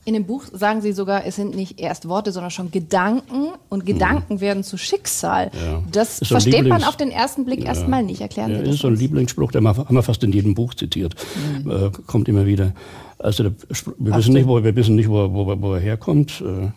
In 0.07 0.13
dem 0.13 0.25
Buch 0.25 0.44
sagen 0.54 0.81
Sie 0.81 0.92
sogar, 0.92 1.25
es 1.25 1.36
sind 1.36 1.56
nicht 1.56 1.81
erst 1.81 2.07
Worte, 2.07 2.31
sondern 2.31 2.52
schon 2.52 2.69
Gedanken 2.69 3.48
und 3.69 3.88
Gedanken 3.88 4.36
mhm. 4.36 4.40
werden 4.40 4.63
zu 4.63 4.78
Schicksal. 4.78 5.50
Ja. 5.54 5.81
Das 5.92 6.18
so 6.18 6.25
versteht 6.25 6.54
Lieblings 6.54 6.81
man 6.81 6.84
auf 6.88 6.96
den 6.96 7.10
ersten 7.10 7.44
Blick 7.44 7.62
ja. 7.62 7.66
erstmal 7.66 8.04
nicht. 8.04 8.22
Erklären 8.22 8.52
ja, 8.52 8.57
Sie 8.57 8.62
das. 8.62 8.68
Das 8.68 8.75
ist 8.75 8.81
so 8.84 8.88
ein 8.88 8.96
Lieblingsspruch, 8.96 9.52
den 9.52 9.68
haben 9.68 9.96
wir 9.96 10.04
fast 10.04 10.24
in 10.24 10.31
jedem 10.31 10.54
Buch 10.54 10.75
zitiert. 10.75 11.16
Mhm. 11.63 11.72
Äh, 11.72 11.90
kommt 12.06 12.30
immer 12.30 12.46
wieder. 12.46 12.74
Also 13.18 13.46
wir 13.46 14.16
wissen 14.16 14.34
nicht, 14.34 14.48
wo, 14.48 14.63
wir 14.63 14.75
wissen 14.75 14.96
nicht, 14.96 15.10
wo, 15.10 15.34
wo, 15.34 15.60
wo 15.60 15.74
er 15.74 15.80
herkommt. 15.80 16.40
Äh, 16.42 16.68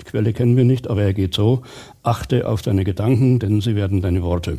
die 0.00 0.04
Quelle 0.04 0.32
kennen 0.32 0.56
wir 0.56 0.64
nicht, 0.64 0.88
aber 0.88 1.02
er 1.02 1.12
geht 1.12 1.34
so. 1.34 1.62
Achte 2.04 2.48
auf 2.48 2.62
deine 2.62 2.84
Gedanken, 2.84 3.40
denn 3.40 3.62
sie 3.62 3.74
werden 3.74 4.00
deine 4.00 4.22
Worte. 4.22 4.58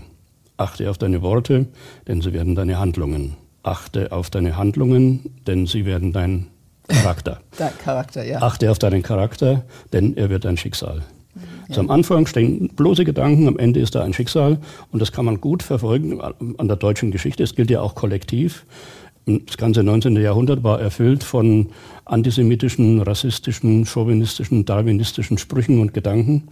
Achte 0.57 0.89
auf 0.89 0.97
deine 0.97 1.21
Worte, 1.21 1.67
denn 2.09 2.21
sie 2.21 2.33
werden 2.33 2.55
deine 2.55 2.77
Handlungen. 2.77 3.37
Achte 3.63 4.11
auf 4.11 4.29
deine 4.29 4.57
Handlungen, 4.57 5.21
denn 5.47 5.65
sie 5.65 5.85
werden 5.85 6.11
dein 6.11 6.47
Charakter. 6.87 7.39
Charakter, 7.83 8.23
ja. 8.23 8.41
Achte 8.41 8.71
auf 8.71 8.79
deinen 8.79 9.03
Charakter, 9.03 9.63
denn 9.93 10.15
er 10.17 10.29
wird 10.29 10.45
dein 10.45 10.57
Schicksal. 10.57 11.03
Also 11.67 11.81
am 11.81 11.89
Anfang 11.89 12.27
stehen 12.27 12.69
bloße 12.75 13.05
Gedanken, 13.05 13.47
am 13.47 13.57
Ende 13.57 13.79
ist 13.79 13.95
da 13.95 14.03
ein 14.03 14.13
Schicksal 14.13 14.59
und 14.91 15.01
das 15.01 15.11
kann 15.11 15.25
man 15.25 15.41
gut 15.41 15.63
verfolgen 15.63 16.21
an 16.21 16.67
der 16.67 16.77
deutschen 16.77 17.11
Geschichte. 17.11 17.43
Es 17.43 17.55
gilt 17.55 17.71
ja 17.71 17.81
auch 17.81 17.95
kollektiv. 17.95 18.65
Das 19.25 19.57
ganze 19.57 19.81
19. 19.81 20.15
Jahrhundert 20.17 20.63
war 20.63 20.79
erfüllt 20.79 21.23
von 21.23 21.69
antisemitischen, 22.05 23.01
rassistischen, 23.01 23.85
chauvinistischen, 23.85 24.65
darwinistischen 24.65 25.39
Sprüchen 25.39 25.79
und 25.81 25.95
Gedanken. 25.95 26.43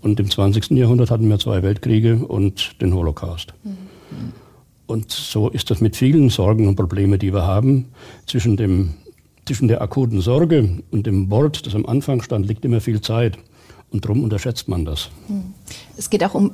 Und 0.00 0.20
im 0.20 0.30
20. 0.30 0.70
Jahrhundert 0.70 1.10
hatten 1.10 1.28
wir 1.28 1.38
zwei 1.40 1.62
Weltkriege 1.62 2.24
und 2.26 2.80
den 2.80 2.94
Holocaust. 2.94 3.54
Mhm. 3.64 4.32
Und 4.86 5.10
so 5.10 5.48
ist 5.48 5.70
das 5.70 5.80
mit 5.80 5.96
vielen 5.96 6.28
Sorgen 6.28 6.68
und 6.68 6.76
Problemen, 6.76 7.18
die 7.18 7.32
wir 7.32 7.46
haben, 7.46 7.86
zwischen 8.26 8.56
dem 8.56 8.94
zwischen 9.46 9.68
der 9.68 9.82
akuten 9.82 10.20
Sorge 10.20 10.82
und 10.90 11.06
dem 11.06 11.30
Wort, 11.30 11.66
das 11.66 11.74
am 11.74 11.86
Anfang 11.86 12.22
stand, 12.22 12.46
liegt 12.46 12.64
immer 12.64 12.80
viel 12.80 13.00
Zeit. 13.00 13.38
Und 13.90 14.04
darum 14.04 14.24
unterschätzt 14.24 14.68
man 14.68 14.84
das. 14.84 15.10
Hm. 15.26 15.52
Es 15.96 16.08
geht 16.08 16.24
auch 16.24 16.34
um 16.34 16.52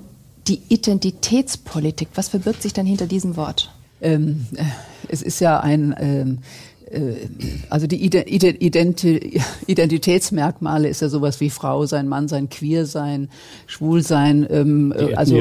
die 0.49 0.61
Identitätspolitik. 0.69 2.09
Was 2.15 2.29
verbirgt 2.29 2.63
sich 2.63 2.73
denn 2.73 2.87
hinter 2.87 3.07
diesem 3.07 3.37
Wort? 3.37 3.73
Ähm, 4.01 4.47
äh, 4.55 4.63
es 5.09 5.23
ist 5.23 5.41
ja 5.41 5.61
ein 5.61 5.95
ähm, 5.99 6.39
äh, 6.39 6.43
also 7.71 7.87
die 7.87 8.05
Identitätsmerkmale 9.67 10.89
ist 10.89 11.03
ja 11.03 11.09
sowas 11.09 11.41
wie 11.41 11.51
Frau 11.51 11.87
sein, 11.87 12.09
Mann 12.09 12.29
sein, 12.29 12.49
queer 12.49 12.87
sein, 12.87 13.29
schwul 13.67 14.03
sein, 14.03 14.47
ähm, 14.51 14.95
die 14.99 15.17
also 15.17 15.37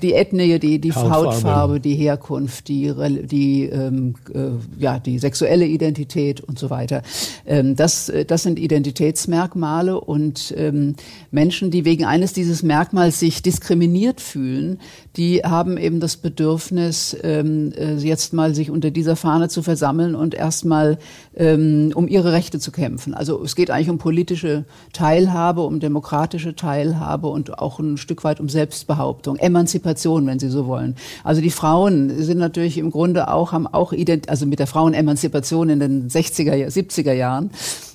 die 0.00 0.12
Ethnie, 0.12 0.58
die, 0.58 0.78
die 0.78 0.92
Hautfarbe. 0.92 1.26
Hautfarbe, 1.26 1.80
die 1.80 1.94
Herkunft, 1.94 2.68
die, 2.68 2.92
die, 3.24 3.64
ähm, 3.64 4.14
äh, 4.32 4.50
ja, 4.78 4.98
die 4.98 5.18
sexuelle 5.18 5.66
Identität 5.66 6.40
und 6.40 6.58
so 6.58 6.70
weiter. 6.70 7.02
Ähm, 7.46 7.76
das, 7.76 8.12
das 8.26 8.42
sind 8.42 8.58
Identitätsmerkmale 8.58 10.00
und 10.00 10.54
ähm, 10.56 10.94
Menschen, 11.30 11.70
die 11.70 11.84
wegen 11.84 12.04
eines 12.04 12.32
dieses 12.32 12.62
Merkmals 12.62 13.18
sich 13.20 13.42
diskriminiert 13.42 14.20
fühlen, 14.20 14.78
die 15.16 15.42
haben 15.42 15.76
eben 15.78 16.00
das 16.00 16.16
Bedürfnis, 16.16 17.16
ähm, 17.22 17.72
äh, 17.76 17.94
jetzt 17.94 18.32
mal 18.32 18.54
sich 18.54 18.70
unter 18.70 18.90
dieser 18.90 19.16
Fahne 19.16 19.48
zu 19.48 19.62
versammeln 19.62 20.14
und 20.14 20.34
erstmal 20.34 20.83
ähm, 21.36 21.92
um 21.94 22.08
ihre 22.08 22.32
Rechte 22.32 22.58
zu 22.58 22.70
kämpfen. 22.70 23.14
Also 23.14 23.42
es 23.42 23.56
geht 23.56 23.70
eigentlich 23.70 23.90
um 23.90 23.98
politische 23.98 24.64
Teilhabe, 24.92 25.62
um 25.62 25.80
demokratische 25.80 26.54
Teilhabe 26.54 27.28
und 27.28 27.58
auch 27.58 27.78
ein 27.78 27.96
Stück 27.96 28.24
weit 28.24 28.40
um 28.40 28.48
Selbstbehauptung, 28.48 29.36
Emanzipation, 29.36 30.26
wenn 30.26 30.38
Sie 30.38 30.48
so 30.48 30.66
wollen. 30.66 30.96
Also 31.22 31.40
die 31.40 31.50
Frauen 31.50 32.22
sind 32.22 32.38
natürlich 32.38 32.78
im 32.78 32.90
Grunde 32.90 33.28
auch, 33.28 33.52
haben 33.52 33.66
auch, 33.66 33.92
ident 33.92 34.28
also 34.28 34.46
mit 34.46 34.58
der 34.58 34.66
Frauenemanzipation 34.66 35.68
in 35.68 35.80
den 35.80 36.08
60er, 36.08 36.66
70er 36.66 37.12
Jahren 37.12 37.50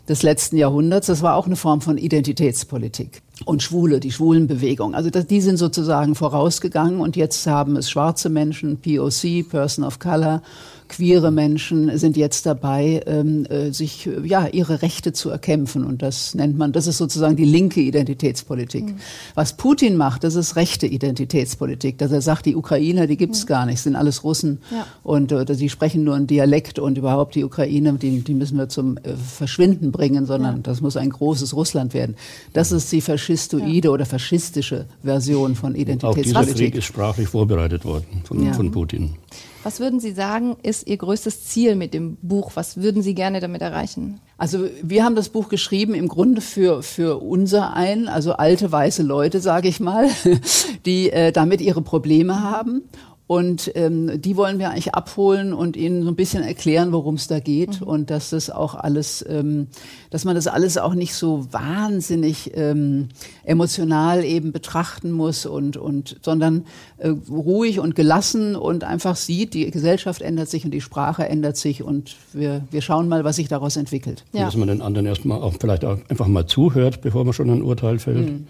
des 0.09 0.23
letzten 0.23 0.57
Jahrhunderts, 0.57 1.07
das 1.07 1.21
war 1.21 1.35
auch 1.35 1.45
eine 1.45 1.55
Form 1.55 1.81
von 1.81 1.99
Identitätspolitik 1.99 3.21
und 3.45 3.61
Schwule, 3.61 3.99
die 3.99 4.11
Schwulenbewegung. 4.11 4.95
Also 4.95 5.11
das, 5.11 5.27
die 5.27 5.39
sind 5.39 5.57
sozusagen 5.57 6.15
vorausgegangen 6.15 6.99
und 6.99 7.15
jetzt 7.15 7.45
haben 7.45 7.75
es 7.75 7.89
schwarze 7.89 8.29
Menschen, 8.29 8.77
POC, 8.77 9.47
Person 9.47 9.85
of 9.85 9.99
Color, 9.99 10.41
queere 10.89 11.31
Menschen 11.31 11.97
sind 11.97 12.17
jetzt 12.17 12.45
dabei, 12.45 13.01
ähm, 13.05 13.45
äh, 13.45 13.71
sich 13.71 14.09
ja 14.23 14.47
ihre 14.47 14.81
Rechte 14.81 15.13
zu 15.13 15.29
erkämpfen 15.29 15.85
und 15.85 16.01
das 16.01 16.35
nennt 16.35 16.57
man, 16.57 16.71
das 16.71 16.87
ist 16.87 16.97
sozusagen 16.97 17.35
die 17.35 17.45
linke 17.45 17.79
Identitätspolitik. 17.79 18.85
Mhm. 18.85 18.95
Was 19.35 19.53
Putin 19.53 19.95
macht, 19.95 20.23
das 20.23 20.35
ist 20.35 20.55
rechte 20.55 20.87
Identitätspolitik, 20.87 21.97
dass 21.97 22.11
er 22.11 22.21
sagt, 22.21 22.45
die 22.45 22.55
Ukrainer, 22.55 23.07
die 23.07 23.17
gibt's 23.17 23.43
mhm. 23.43 23.47
gar 23.47 23.65
nicht, 23.65 23.79
sind 23.79 23.95
alles 23.95 24.23
Russen 24.23 24.59
ja. 24.71 24.85
und 25.03 25.31
äh, 25.31 25.45
die 25.45 25.69
sprechen 25.69 26.03
nur 26.03 26.15
einen 26.15 26.27
Dialekt 26.27 26.79
und 26.79 26.97
überhaupt 26.97 27.35
die 27.35 27.43
Ukrainer, 27.43 27.93
die, 27.93 28.21
die 28.21 28.33
müssen 28.33 28.57
wir 28.57 28.67
zum 28.67 28.97
äh, 28.97 29.15
Verschwinden 29.15 29.91
bringen, 29.91 30.25
sondern 30.25 30.57
ja. 30.57 30.61
das 30.63 30.81
muss 30.81 30.97
ein 30.97 31.11
großes 31.11 31.55
Russland 31.55 31.93
werden. 31.93 32.15
Das 32.53 32.71
ist 32.71 32.91
die 32.91 33.01
faschistoide 33.01 33.87
ja. 33.87 33.93
oder 33.93 34.05
faschistische 34.05 34.85
Version 35.03 35.55
von 35.55 35.75
Identitätspolitik. 35.75 36.35
Auch 36.35 36.41
dieser 36.41 36.55
Krieg 36.55 36.75
ist 36.75 36.85
sprachlich 36.85 37.29
vorbereitet 37.29 37.85
worden 37.85 38.05
von, 38.23 38.43
ja. 38.43 38.53
von 38.53 38.71
Putin. 38.71 39.15
Was 39.63 39.79
würden 39.79 39.99
Sie 39.99 40.11
sagen, 40.11 40.55
ist 40.63 40.87
Ihr 40.87 40.97
größtes 40.97 41.45
Ziel 41.45 41.75
mit 41.75 41.93
dem 41.93 42.17
Buch? 42.21 42.51
Was 42.55 42.77
würden 42.77 43.01
Sie 43.01 43.13
gerne 43.13 43.41
damit 43.41 43.61
erreichen? 43.61 44.21
Also 44.37 44.69
wir 44.81 45.03
haben 45.03 45.15
das 45.15 45.29
Buch 45.29 45.49
geschrieben 45.49 45.93
im 45.93 46.07
Grunde 46.07 46.39
für, 46.39 46.81
für 46.81 47.21
unser 47.21 47.73
ein, 47.73 48.07
also 48.07 48.33
alte 48.33 48.71
weiße 48.71 49.03
Leute, 49.03 49.41
sage 49.41 49.67
ich 49.67 49.81
mal, 49.81 50.09
die 50.85 51.11
äh, 51.11 51.33
damit 51.33 51.59
ihre 51.59 51.81
Probleme 51.81 52.41
haben 52.41 52.83
und 53.29 53.71
ähm, 53.75 54.19
die 54.19 54.37
wollen 54.37 54.57
wir 54.57 54.71
eigentlich 54.71 54.95
abholen 54.95 55.53
und 55.53 55.77
ihnen 55.77 56.01
so 56.01 56.09
ein 56.09 56.15
bisschen 56.15 56.41
erklären, 56.41 56.91
worum 56.91 57.13
es 57.13 57.27
da 57.27 57.39
geht 57.39 57.79
mhm. 57.79 57.87
und 57.87 58.09
dass 58.09 58.31
das 58.31 58.49
auch 58.49 58.73
alles, 58.73 59.23
ähm, 59.29 59.67
dass 60.09 60.25
man 60.25 60.33
das 60.33 60.47
alles 60.47 60.79
auch 60.79 60.95
nicht 60.95 61.13
so 61.13 61.45
wahnsinnig 61.51 62.49
ähm, 62.55 63.09
emotional 63.43 64.25
eben 64.25 64.51
betrachten 64.51 65.11
muss 65.11 65.45
und 65.45 65.77
und 65.77 66.17
sondern 66.23 66.65
äh, 66.97 67.09
ruhig 67.29 67.79
und 67.79 67.93
gelassen 67.93 68.55
und 68.55 68.83
einfach 68.83 69.15
sieht, 69.15 69.53
die 69.53 69.69
Gesellschaft 69.69 70.23
ändert 70.23 70.49
sich 70.49 70.65
und 70.65 70.71
die 70.71 70.81
Sprache 70.81 71.29
ändert 71.29 71.55
sich 71.55 71.83
und 71.83 72.15
wir 72.33 72.63
wir 72.71 72.81
schauen 72.81 73.07
mal, 73.07 73.23
was 73.25 73.35
sich 73.35 73.47
daraus 73.47 73.77
entwickelt. 73.77 74.25
Ja. 74.33 74.45
Dass 74.45 74.55
man 74.55 74.69
den 74.69 74.81
anderen 74.81 75.05
erstmal 75.05 75.39
auch 75.39 75.53
vielleicht 75.59 75.85
auch 75.85 75.99
einfach 76.09 76.25
mal 76.25 76.47
zuhört, 76.47 77.01
bevor 77.01 77.25
man 77.25 77.33
schon 77.33 77.51
ein 77.51 77.61
Urteil 77.61 77.99
fällt. 77.99 78.27
Mhm. 78.27 78.47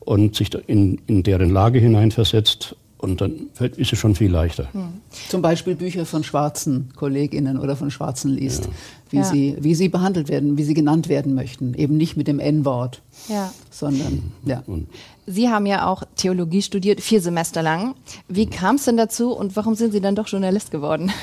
Und 0.00 0.34
sich 0.36 0.50
in, 0.66 1.00
in 1.06 1.22
deren 1.22 1.48
Lage 1.48 1.78
hineinversetzt 1.78 2.76
und 2.98 3.20
dann 3.20 3.50
ist 3.76 3.92
es 3.92 3.98
schon 3.98 4.14
viel 4.14 4.30
leichter. 4.30 4.72
Hm. 4.72 5.00
Zum 5.28 5.42
Beispiel 5.42 5.74
Bücher 5.74 6.06
von 6.06 6.24
schwarzen 6.24 6.88
KollegInnen 6.96 7.58
oder 7.58 7.76
von 7.76 7.90
Schwarzen 7.90 8.30
liest, 8.30 8.64
ja. 8.64 8.70
wie, 9.10 9.16
ja. 9.16 9.24
Sie, 9.24 9.56
wie 9.60 9.74
sie 9.74 9.88
behandelt 9.88 10.28
werden, 10.28 10.56
wie 10.56 10.64
sie 10.64 10.74
genannt 10.74 11.08
werden 11.08 11.34
möchten. 11.34 11.74
Eben 11.74 11.96
nicht 11.96 12.16
mit 12.16 12.28
dem 12.28 12.38
N-Wort, 12.38 13.02
ja. 13.28 13.52
sondern, 13.70 14.32
ja. 14.44 14.62
Und 14.66 14.88
Sie 15.26 15.48
haben 15.48 15.64
ja 15.64 15.86
auch 15.86 16.02
Theologie 16.16 16.60
studiert, 16.60 17.00
vier 17.00 17.20
Semester 17.20 17.62
lang. 17.62 17.94
Wie 18.28 18.46
kam 18.46 18.76
es 18.76 18.84
denn 18.84 18.98
dazu 18.98 19.32
und 19.32 19.56
warum 19.56 19.74
sind 19.74 19.92
Sie 19.92 20.00
dann 20.00 20.14
doch 20.14 20.28
Journalist 20.28 20.70
geworden? 20.70 21.12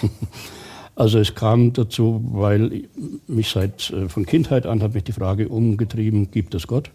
Also 0.94 1.20
es 1.20 1.34
kam 1.34 1.72
dazu, 1.72 2.22
weil 2.32 2.84
mich 3.26 3.50
seit 3.50 3.90
äh, 3.92 4.10
von 4.10 4.26
Kindheit 4.26 4.66
an 4.66 4.84
hat 4.84 4.94
mich 4.94 5.06
die 5.06 5.14
Frage 5.14 5.48
umgetrieben, 5.48 6.30
gibt 6.32 6.54
es 6.54 6.68
Gott? 6.68 6.92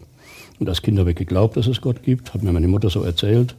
Und 0.59 0.69
als 0.69 0.83
Kind 0.83 0.99
habe 0.99 1.09
ich 1.09 1.17
geglaubt, 1.17 1.57
dass 1.57 1.65
es 1.65 1.81
Gott 1.81 2.03
gibt, 2.03 2.33
hat 2.33 2.43
mir 2.43 2.53
meine 2.53 2.67
Mutter 2.67 2.91
so 2.91 3.01
erzählt 3.01 3.55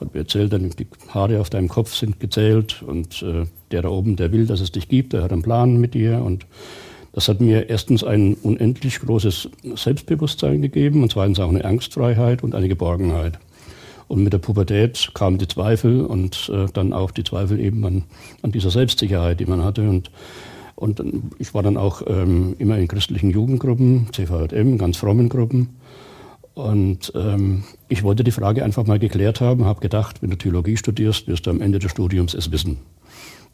hat 0.00 0.14
mir 0.14 0.20
erzählt, 0.20 0.52
die 0.52 0.86
Haare 1.08 1.40
auf 1.40 1.50
deinem 1.50 1.68
Kopf 1.68 1.94
sind 1.94 2.20
gezählt 2.20 2.82
und 2.82 3.22
äh, 3.22 3.46
der 3.70 3.82
da 3.82 3.88
oben, 3.88 4.16
der 4.16 4.32
will, 4.32 4.46
dass 4.46 4.60
es 4.60 4.72
dich 4.72 4.88
gibt, 4.88 5.12
der 5.12 5.22
hat 5.22 5.32
einen 5.32 5.42
Plan 5.42 5.80
mit 5.80 5.94
dir 5.94 6.22
und 6.22 6.46
das 7.12 7.28
hat 7.28 7.40
mir 7.40 7.68
erstens 7.68 8.04
ein 8.04 8.34
unendlich 8.34 9.00
großes 9.00 9.48
Selbstbewusstsein 9.74 10.62
gegeben 10.62 11.02
und 11.02 11.10
zweitens 11.10 11.40
auch 11.40 11.48
eine 11.48 11.64
Angstfreiheit 11.64 12.42
und 12.42 12.54
eine 12.54 12.68
Geborgenheit. 12.68 13.38
Und 14.06 14.22
mit 14.22 14.32
der 14.32 14.38
Pubertät 14.38 15.10
kamen 15.14 15.38
die 15.38 15.48
Zweifel 15.48 16.02
und 16.02 16.50
äh, 16.52 16.66
dann 16.72 16.92
auch 16.92 17.10
die 17.10 17.24
Zweifel 17.24 17.60
eben 17.60 17.84
an, 17.84 18.04
an 18.42 18.52
dieser 18.52 18.70
Selbstsicherheit, 18.70 19.40
die 19.40 19.46
man 19.46 19.64
hatte. 19.64 19.88
Und, 19.88 20.10
und 20.76 21.02
ich 21.38 21.52
war 21.54 21.62
dann 21.62 21.76
auch 21.76 22.02
ähm, 22.06 22.54
immer 22.58 22.78
in 22.78 22.88
christlichen 22.88 23.30
Jugendgruppen, 23.30 24.08
CVJM, 24.12 24.78
ganz 24.78 24.96
frommen 24.96 25.28
Gruppen. 25.28 25.76
Und 26.58 27.12
ähm, 27.14 27.62
ich 27.88 28.02
wollte 28.02 28.24
die 28.24 28.32
Frage 28.32 28.64
einfach 28.64 28.84
mal 28.84 28.98
geklärt 28.98 29.40
haben, 29.40 29.64
habe 29.64 29.78
gedacht, 29.78 30.22
wenn 30.22 30.30
du 30.30 30.36
Theologie 30.36 30.76
studierst, 30.76 31.28
wirst 31.28 31.46
du 31.46 31.50
am 31.50 31.60
Ende 31.60 31.78
des 31.78 31.92
Studiums 31.92 32.34
es 32.34 32.50
wissen. 32.50 32.78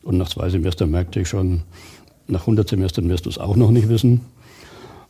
Und 0.02 0.16
nach 0.16 0.30
zwei 0.30 0.48
Semestern 0.48 0.90
merkte 0.90 1.20
ich 1.20 1.28
schon, 1.28 1.64
nach 2.28 2.40
100 2.40 2.66
Semestern 2.66 3.06
wirst 3.10 3.26
du 3.26 3.28
es 3.28 3.36
auch 3.36 3.56
noch 3.56 3.70
nicht 3.72 3.90
wissen. 3.90 4.22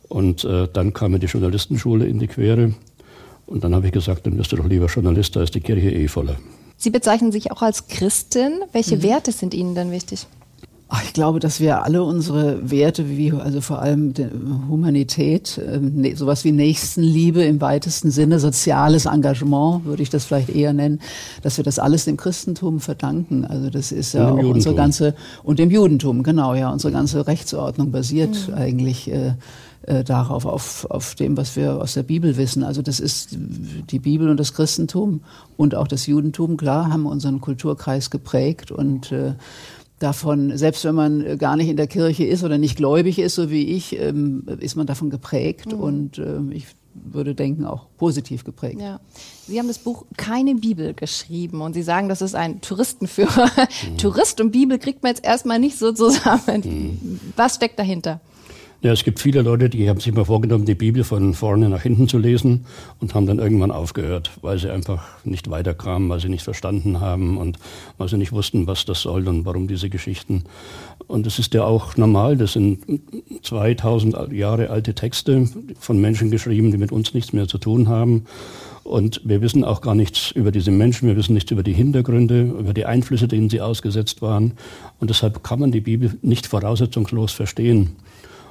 Und 0.09 0.43
äh, 0.43 0.67
dann 0.73 0.91
kam 0.91 1.13
mir 1.13 1.19
die 1.19 1.27
Journalistenschule 1.27 2.05
in 2.05 2.19
die 2.19 2.27
Quere. 2.27 2.73
Und 3.45 3.63
dann 3.63 3.73
habe 3.73 3.85
ich 3.85 3.93
gesagt, 3.93 4.27
dann 4.27 4.37
wirst 4.37 4.51
du 4.51 4.57
doch 4.57 4.67
lieber 4.67 4.87
Journalist, 4.87 5.37
da 5.37 5.43
ist 5.43 5.55
die 5.55 5.61
Kirche 5.61 5.89
eh 5.89 6.09
voller. 6.09 6.35
Sie 6.75 6.89
bezeichnen 6.89 7.31
sich 7.31 7.53
auch 7.53 7.61
als 7.61 7.87
Christin. 7.87 8.59
Welche 8.73 8.97
mhm. 8.97 9.03
Werte 9.03 9.31
sind 9.31 9.53
Ihnen 9.53 9.73
denn 9.73 9.91
wichtig? 9.91 10.27
Ich 11.03 11.13
glaube, 11.13 11.39
dass 11.39 11.59
wir 11.59 11.83
alle 11.83 12.03
unsere 12.03 12.69
Werte, 12.69 13.09
wie 13.09 13.31
also 13.31 13.59
vor 13.59 13.81
allem 13.81 14.13
Humanität, 14.69 15.57
äh, 15.57 16.15
sowas 16.15 16.43
wie 16.43 16.51
Nächstenliebe 16.51 17.43
im 17.43 17.59
weitesten 17.59 18.11
Sinne, 18.11 18.39
soziales 18.39 19.05
Engagement, 19.05 19.85
würde 19.85 20.03
ich 20.03 20.11
das 20.11 20.25
vielleicht 20.25 20.49
eher 20.49 20.73
nennen, 20.73 21.01
dass 21.41 21.57
wir 21.57 21.63
das 21.63 21.79
alles 21.79 22.05
dem 22.05 22.17
Christentum 22.17 22.79
verdanken. 22.79 23.45
Also 23.45 23.71
das 23.71 23.91
ist 23.91 24.13
ja 24.13 24.29
auch 24.29 24.37
unsere 24.37 24.75
ganze 24.75 25.15
und 25.43 25.57
dem 25.57 25.71
Judentum, 25.71 26.21
genau, 26.21 26.53
ja, 26.53 26.71
unsere 26.71 26.93
ganze 26.93 27.25
Rechtsordnung 27.25 27.91
basiert 27.91 28.47
mhm. 28.47 28.53
eigentlich 28.53 29.11
äh, 29.11 29.33
äh, 29.87 30.03
darauf, 30.03 30.45
auf, 30.45 30.85
auf 30.89 31.15
dem, 31.15 31.35
was 31.35 31.55
wir 31.55 31.81
aus 31.81 31.95
der 31.95 32.03
Bibel 32.03 32.37
wissen. 32.37 32.63
Also 32.63 32.83
das 32.83 32.99
ist 32.99 33.37
die 33.89 33.99
Bibel 33.99 34.29
und 34.29 34.39
das 34.39 34.53
Christentum 34.53 35.21
und 35.57 35.73
auch 35.73 35.87
das 35.87 36.05
Judentum, 36.05 36.57
klar, 36.57 36.91
haben 36.91 37.07
unseren 37.07 37.41
Kulturkreis 37.41 38.09
geprägt 38.11 38.71
und 38.71 39.11
äh, 39.11 39.33
davon, 40.05 40.55
selbst 40.57 40.85
wenn 40.85 40.95
man 40.95 41.25
äh, 41.25 41.37
gar 41.37 41.55
nicht 41.57 41.67
in 41.67 41.77
der 41.77 41.87
Kirche 41.87 42.25
ist 42.25 42.43
oder 42.43 42.57
nicht 42.57 42.77
gläubig 42.77 43.19
ist, 43.19 43.35
so 43.35 43.49
wie 43.49 43.63
ich, 43.75 43.99
ähm, 43.99 44.45
ist 44.59 44.75
man 44.75 44.85
davon 44.85 45.09
geprägt 45.09 45.73
mhm. 45.73 45.79
und 45.79 46.19
ähm, 46.19 46.51
ich 46.51 46.67
würde 46.93 47.35
denken, 47.35 47.65
auch 47.65 47.87
positiv 47.97 48.45
geprägt. 48.45 48.79
Ja. 48.79 49.01
Sie 49.47 49.59
haben 49.59 49.67
das 49.67 49.79
Buch 49.79 50.05
Keine 50.15 50.55
Bibel 50.55 50.93
geschrieben 50.93 51.61
und 51.61 51.73
Sie 51.73 51.81
sagen, 51.81 52.07
das 52.07 52.21
ist 52.21 52.35
ein 52.35 52.61
Touristenführer. 52.61 53.47
Mhm. 53.47 53.97
Tourist 53.97 54.39
und 54.39 54.51
Bibel 54.51 54.79
kriegt 54.79 55.03
man 55.03 55.11
jetzt 55.11 55.25
erstmal 55.25 55.59
nicht 55.59 55.77
so 55.77 55.91
zusammen. 55.91 56.61
Mhm. 56.63 57.19
Was 57.35 57.55
steckt 57.55 57.79
dahinter? 57.79 58.21
Ja, 58.85 58.91
es 58.91 59.03
gibt 59.03 59.19
viele 59.19 59.41
Leute, 59.41 59.67
die 59.67 59.89
haben 59.89 59.99
sich 59.99 60.13
mal 60.13 60.25
vorgenommen, 60.25 60.65
die 60.65 60.75
Bibel 60.75 61.03
von 61.03 61.33
vorne 61.33 61.69
nach 61.69 61.81
hinten 61.81 62.07
zu 62.07 62.19
lesen 62.19 62.67
und 62.99 63.15
haben 63.15 63.25
dann 63.25 63.39
irgendwann 63.39 63.71
aufgehört, 63.71 64.29
weil 64.43 64.59
sie 64.59 64.69
einfach 64.69 65.03
nicht 65.23 65.49
weiterkamen, 65.49 66.07
weil 66.07 66.19
sie 66.19 66.29
nicht 66.29 66.43
verstanden 66.43 66.99
haben 66.99 67.39
und 67.39 67.57
weil 67.97 68.09
sie 68.09 68.17
nicht 68.17 68.31
wussten, 68.31 68.67
was 68.67 68.85
das 68.85 69.01
soll 69.01 69.27
und 69.27 69.43
warum 69.43 69.67
diese 69.67 69.89
Geschichten. 69.89 70.43
Und 71.07 71.25
es 71.25 71.39
ist 71.39 71.55
ja 71.55 71.63
auch 71.63 71.97
normal, 71.97 72.37
das 72.37 72.53
sind 72.53 72.83
2000 73.41 74.31
Jahre 74.31 74.69
alte 74.69 74.93
Texte 74.93 75.49
von 75.79 75.99
Menschen 75.99 76.29
geschrieben, 76.29 76.69
die 76.69 76.77
mit 76.77 76.91
uns 76.91 77.15
nichts 77.15 77.33
mehr 77.33 77.47
zu 77.47 77.57
tun 77.57 77.87
haben. 77.87 78.25
Und 78.83 79.19
wir 79.23 79.41
wissen 79.41 79.63
auch 79.63 79.81
gar 79.81 79.95
nichts 79.95 80.29
über 80.29 80.51
diese 80.51 80.69
Menschen, 80.69 81.07
wir 81.07 81.15
wissen 81.15 81.33
nichts 81.33 81.49
über 81.49 81.63
die 81.63 81.73
Hintergründe, 81.73 82.43
über 82.43 82.75
die 82.75 82.85
Einflüsse, 82.85 83.27
denen 83.27 83.49
sie 83.49 83.61
ausgesetzt 83.61 84.21
waren. 84.21 84.53
Und 84.99 85.09
deshalb 85.09 85.43
kann 85.43 85.59
man 85.59 85.71
die 85.71 85.81
Bibel 85.81 86.19
nicht 86.21 86.45
voraussetzungslos 86.45 87.31
verstehen. 87.31 87.95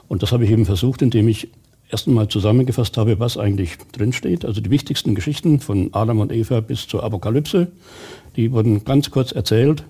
Und 0.09 0.23
das 0.23 0.33
habe 0.33 0.45
ich 0.45 0.51
eben 0.51 0.65
versucht, 0.65 1.03
indem 1.03 1.29
ich 1.29 1.49
erst 1.91 2.09
einmal 2.09 2.29
zusammengefasst 2.29 2.97
habe, 2.97 3.19
was 3.21 3.39
eigentlich 3.39 3.79
drinsteht. 3.93 4.45
Also 4.45 4.61
die 4.61 4.71
wichtigsten 4.71 5.15
Geschichten 5.15 5.61
von 5.61 5.91
Adam 5.93 6.21
und 6.21 6.33
Eva 6.33 6.61
bis 6.61 6.89
zur 6.89 7.05
Apokalypse, 7.05 7.69
die 8.37 8.53
wurden 8.53 8.85
ganz 8.85 9.11
kurz 9.11 9.33
erzählt. 9.33 9.85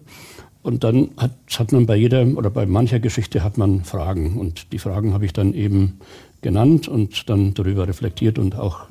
Und 0.63 0.83
dann 0.83 1.11
hat, 1.19 1.33
hat 1.59 1.73
man 1.73 1.87
bei 1.87 1.97
jeder 1.97 2.27
oder 2.37 2.51
bei 2.51 2.67
mancher 2.67 2.99
Geschichte 2.99 3.45
hat 3.45 3.59
man 3.59 3.85
Fragen. 3.85 4.39
Und 4.39 4.73
die 4.73 4.79
Fragen 4.79 5.13
habe 5.13 5.27
ich 5.27 5.33
dann 5.33 5.53
eben 5.53 5.99
genannt 6.41 6.89
und 6.89 7.29
dann 7.29 7.55
darüber 7.55 7.87
reflektiert 7.87 8.39
und 8.39 8.57
auch 8.57 8.87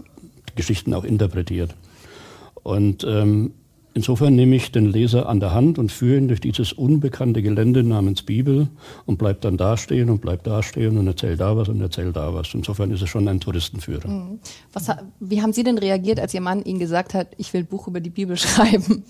Geschichten 0.55 0.93
auch 0.93 1.03
interpretiert. 1.03 1.75
Und 2.61 3.03
ähm, 3.07 3.51
Insofern 3.95 4.35
nehme 4.35 4.55
ich 4.55 4.71
den 4.71 4.91
Leser 4.91 5.29
an 5.29 5.39
der 5.39 5.53
Hand 5.53 5.77
und 5.77 5.91
führe 5.91 6.17
ihn 6.17 6.27
durch 6.27 6.41
dieses 6.41 6.73
unbekannte 6.73 7.43
Gelände 7.43 7.83
namens 7.83 8.23
Bibel 8.23 8.67
und 9.05 9.17
bleibt 9.17 9.45
dann 9.45 9.55
dastehen 9.55 10.09
und 10.09 10.19
bleibt 10.19 10.47
dastehen 10.47 10.97
und 10.97 11.05
erzählt 11.05 11.39
da 11.39 11.55
was 11.55 11.69
und 11.69 11.79
erzählt 11.79 12.15
da 12.15 12.33
was. 12.33 12.53
Insofern 12.53 12.91
ist 12.91 13.03
es 13.03 13.09
schon 13.09 13.27
ein 13.27 13.39
Touristenführer. 13.39 14.07
Mhm. 14.07 14.39
Was, 14.73 14.89
wie 15.19 15.41
haben 15.41 15.53
Sie 15.53 15.63
denn 15.63 15.77
reagiert, 15.77 16.19
als 16.19 16.33
Ihr 16.33 16.41
Mann 16.41 16.63
Ihnen 16.63 16.79
gesagt 16.79 17.13
hat, 17.13 17.27
ich 17.37 17.53
will 17.53 17.61
ein 17.61 17.67
Buch 17.67 17.87
über 17.87 17.99
die 17.99 18.09
Bibel 18.09 18.35
schreiben? 18.37 19.03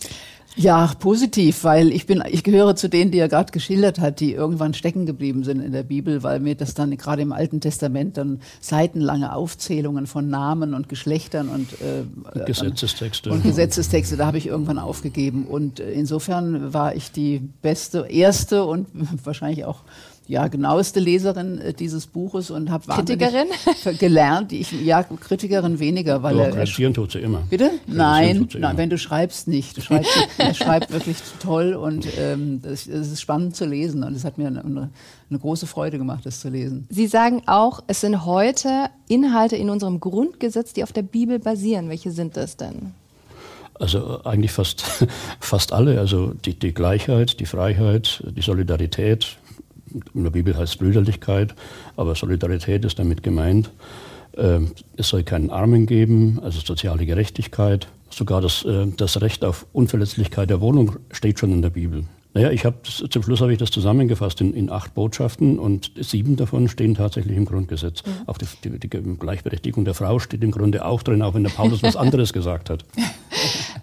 Ja, 0.55 0.91
positiv, 0.99 1.63
weil 1.63 1.91
ich 1.91 2.05
bin, 2.05 2.23
ich 2.29 2.43
gehöre 2.43 2.75
zu 2.75 2.87
denen, 2.87 3.11
die 3.11 3.17
er 3.17 3.27
gerade 3.27 3.51
geschildert 3.51 3.99
hat, 3.99 4.19
die 4.19 4.33
irgendwann 4.33 4.73
stecken 4.73 5.05
geblieben 5.05 5.43
sind 5.43 5.59
in 5.61 5.71
der 5.71 5.83
Bibel, 5.83 6.21
weil 6.21 6.39
mir 6.39 6.55
das 6.55 6.73
dann 6.75 6.95
gerade 6.95 7.23
im 7.23 7.31
Alten 7.31 7.59
Testament 7.59 8.17
dann 8.17 8.39
seitenlange 8.61 9.35
Aufzählungen 9.35 10.05
von 10.05 10.29
Namen 10.29 10.73
und 10.73 10.89
Geschlechtern 10.89 11.49
und, 11.49 11.73
äh, 11.81 12.45
Gesetzestexte 12.45 13.31
und 13.31 13.43
Gesetzestexte, 13.43 14.15
da 14.15 14.27
habe 14.27 14.37
ich 14.37 14.47
irgendwann 14.47 14.77
aufgegeben. 14.77 15.47
Und 15.47 15.79
äh, 15.79 15.91
insofern 15.91 16.73
war 16.73 16.95
ich 16.95 17.11
die 17.11 17.39
beste, 17.39 18.05
erste 18.09 18.63
und 18.65 18.87
wahrscheinlich 19.23 19.65
auch 19.65 19.79
ja, 20.27 20.47
genaueste 20.47 20.99
Leserin 20.99 21.59
äh, 21.59 21.73
dieses 21.73 22.07
Buches 22.07 22.49
und 22.49 22.71
habe 22.71 22.85
Kritikerin 22.87 23.47
gelernt. 23.99 24.53
Ich, 24.53 24.71
ja, 24.71 25.03
Kritikerin 25.03 25.79
weniger, 25.79 26.23
weil 26.23 26.35
Doch, 26.35 26.55
er 26.55 26.93
tut 26.93 27.11
sie 27.11 27.19
immer. 27.19 27.43
Bitte? 27.49 27.71
Nein, 27.87 28.47
nein, 28.57 28.77
wenn 28.77 28.89
du 28.89 28.97
schreibst 28.97 29.47
nicht. 29.47 29.77
Du 29.77 29.81
schreibst, 29.81 30.11
er 30.37 30.53
schreibt 30.53 30.91
wirklich 30.91 31.17
toll 31.41 31.73
und 31.73 32.07
ähm, 32.17 32.61
es 32.63 32.87
ist 32.87 33.21
spannend 33.21 33.55
zu 33.55 33.65
lesen 33.65 34.03
und 34.03 34.15
es 34.15 34.23
hat 34.23 34.37
mir 34.37 34.47
eine, 34.47 34.63
eine 34.63 35.39
große 35.39 35.67
Freude 35.67 35.97
gemacht, 35.97 36.25
das 36.25 36.39
zu 36.39 36.49
lesen. 36.49 36.87
Sie 36.89 37.07
sagen 37.07 37.43
auch, 37.45 37.83
es 37.87 38.01
sind 38.01 38.25
heute 38.25 38.89
Inhalte 39.09 39.57
in 39.57 39.69
unserem 39.69 39.99
Grundgesetz, 39.99 40.73
die 40.73 40.83
auf 40.83 40.93
der 40.93 41.03
Bibel 41.03 41.39
basieren. 41.39 41.89
Welche 41.89 42.11
sind 42.11 42.37
das 42.37 42.55
denn? 42.55 42.93
Also 43.79 44.23
eigentlich 44.23 44.51
fast, 44.51 44.83
fast 45.39 45.73
alle. 45.73 45.99
Also 45.99 46.33
die, 46.33 46.57
die 46.57 46.73
Gleichheit, 46.73 47.39
die 47.39 47.45
Freiheit, 47.45 48.23
die 48.25 48.41
Solidarität, 48.41 49.37
in 50.13 50.23
der 50.23 50.31
Bibel 50.31 50.55
heißt 50.57 50.79
Brüderlichkeit, 50.79 51.55
aber 51.95 52.15
Solidarität 52.15 52.85
ist 52.85 52.99
damit 52.99 53.23
gemeint. 53.23 53.71
Äh, 54.37 54.59
es 54.97 55.09
soll 55.09 55.23
keinen 55.23 55.49
Armen 55.49 55.85
geben, 55.85 56.39
also 56.41 56.59
soziale 56.59 57.05
Gerechtigkeit. 57.05 57.87
Sogar 58.09 58.41
das, 58.41 58.63
äh, 58.65 58.87
das 58.97 59.21
Recht 59.21 59.43
auf 59.43 59.65
Unverletzlichkeit 59.73 60.49
der 60.49 60.61
Wohnung 60.61 60.97
steht 61.11 61.39
schon 61.39 61.51
in 61.51 61.61
der 61.61 61.69
Bibel. 61.69 62.05
Naja, 62.35 62.49
ich 62.49 62.65
habe 62.65 62.77
zum 62.83 63.21
Schluss 63.21 63.41
habe 63.41 63.51
ich 63.53 63.59
das 63.59 63.69
zusammengefasst 63.69 64.41
in, 64.41 64.53
in, 64.55 64.71
acht 64.71 64.95
Botschaften 64.95 65.59
und 65.59 65.91
sieben 65.99 66.35
davon 66.35 66.67
stehen 66.67 66.95
tatsächlich 66.95 67.37
im 67.37 67.45
Grundgesetz. 67.45 68.03
Mhm. 68.03 68.11
Auch 68.25 68.39
die, 68.39 68.47
die, 68.63 68.79
die, 68.79 68.89
Gleichberechtigung 68.89 69.85
der 69.85 69.93
Frau 69.93 70.17
steht 70.17 70.43
im 70.43 70.49
Grunde 70.49 70.83
auch 70.83 71.03
drin, 71.03 71.21
auch 71.21 71.35
wenn 71.35 71.43
der 71.43 71.51
Paulus 71.51 71.83
was 71.83 71.95
anderes 71.95 72.33
gesagt 72.33 72.71
hat. 72.71 72.85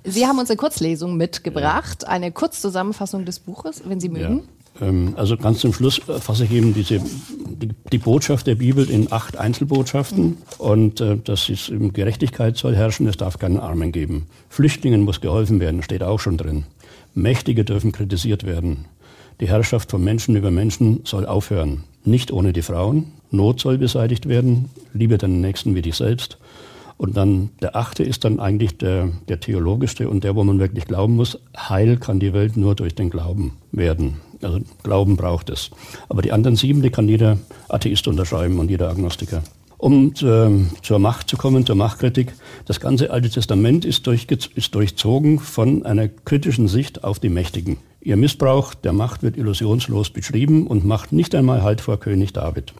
Sie 0.03 0.27
haben 0.27 0.39
uns 0.41 0.51
eine 0.51 0.57
Kurzlesung 0.57 1.17
mitgebracht, 1.17 2.07
eine 2.09 2.33
Kurzzusammenfassung 2.33 3.25
des 3.25 3.39
Buches, 3.39 3.83
wenn 3.87 4.01
Sie 4.01 4.09
mögen. 4.09 4.39
Ja. 4.39 4.60
Ähm, 4.81 5.15
also 5.17 5.37
ganz 5.37 5.61
zum 5.61 5.73
Schluss 5.73 6.01
fasse 6.21 6.45
ich 6.45 6.53
eben 6.53 6.75
diese, 6.75 7.01
die, 7.01 7.71
die 7.93 7.99
Botschaft 7.99 8.47
der 8.47 8.55
Bibel 8.57 8.89
in 8.89 9.13
acht 9.13 9.37
Einzelbotschaften 9.37 10.39
und 10.59 11.01
äh, 11.01 11.17
das 11.23 11.49
ist 11.49 11.69
eben 11.69 11.93
Gerechtigkeit 11.93 12.57
soll 12.57 12.77
herrschen, 12.77 13.07
es 13.07 13.17
darf 13.17 13.39
keinen 13.39 13.59
Armen 13.59 13.93
geben. 13.93 14.27
Flüchtlingen 14.49 15.03
muss 15.03 15.21
geholfen 15.21 15.61
werden, 15.61 15.83
steht 15.83 16.03
auch 16.03 16.21
schon 16.21 16.37
drin. 16.37 16.65
Mächtige 17.15 17.65
dürfen 17.65 17.93
kritisiert 17.93 18.45
werden. 18.45 18.87
Die 19.41 19.49
Herrschaft 19.49 19.91
von 19.91 20.05
Menschen 20.05 20.37
über 20.37 20.51
Menschen 20.51 21.01
soll 21.05 21.27
aufhören. 21.27 21.85
Nicht 22.05 22.31
ohne 22.31 22.53
die 22.53 22.63
Frauen. 22.63 23.13
Not 23.31 23.61
soll 23.61 23.79
beseitigt 23.79 24.29
werden. 24.29 24.71
Liebe 24.93 25.19
deinen 25.19 25.41
Nächsten 25.41 25.75
wie 25.75 25.83
dich 25.83 25.97
selbst. 25.97 26.39
Und 26.99 27.17
dann 27.17 27.49
der 27.63 27.77
achte 27.77 28.03
ist 28.03 28.25
dann 28.25 28.41
eigentlich 28.41 28.77
der, 28.77 29.09
der 29.29 29.41
theologischste 29.41 30.11
und 30.11 30.23
der, 30.23 30.37
wo 30.37 30.45
man 30.45 30.59
wirklich 30.59 30.85
glauben 30.85 31.17
muss, 31.17 31.39
Heil 31.57 31.97
kann 31.97 32.21
die 32.21 32.35
Welt 32.35 32.59
nur 32.59 32.75
durch 32.75 32.95
den 32.95 33.09
Glauben 33.09 33.53
werden. 33.73 34.21
Also 34.43 34.61
Glauben 34.83 35.17
braucht 35.17 35.51
es. 35.51 35.71
Aber 36.09 36.23
die 36.23 36.33
anderen 36.33 36.57
sieben, 36.57 36.83
die 36.83 36.91
kann 36.91 37.09
jeder 37.09 37.39
Atheist 37.69 38.09
unterschreiben 38.09 38.59
und 38.59 38.71
jeder 38.71 38.89
Agnostiker. 38.91 39.43
Um 39.81 40.13
äh, 40.23 40.83
zur 40.83 40.99
Macht 40.99 41.31
zu 41.31 41.39
kommen, 41.39 41.65
zur 41.65 41.75
Machtkritik, 41.75 42.35
das 42.67 42.81
ganze 42.81 43.11
Alte 43.11 43.31
Testament 43.31 43.87
ist, 43.87 44.07
durch, 44.07 44.27
ist 44.55 44.75
durchzogen 44.75 45.39
von 45.39 45.87
einer 45.87 46.09
kritischen 46.09 46.69
Sicht 46.69 47.03
auf 47.03 47.19
die 47.19 47.31
Mächtigen. 47.31 47.79
Ihr 48.03 48.17
Missbrauch 48.17 48.75
der 48.75 48.93
Macht 48.93 49.23
wird 49.23 49.39
illusionslos 49.39 50.11
beschrieben 50.11 50.67
und 50.67 50.85
macht 50.85 51.13
nicht 51.13 51.35
einmal 51.35 51.63
Halt 51.63 51.81
vor 51.81 51.99
König 51.99 52.35
David. 52.35 52.75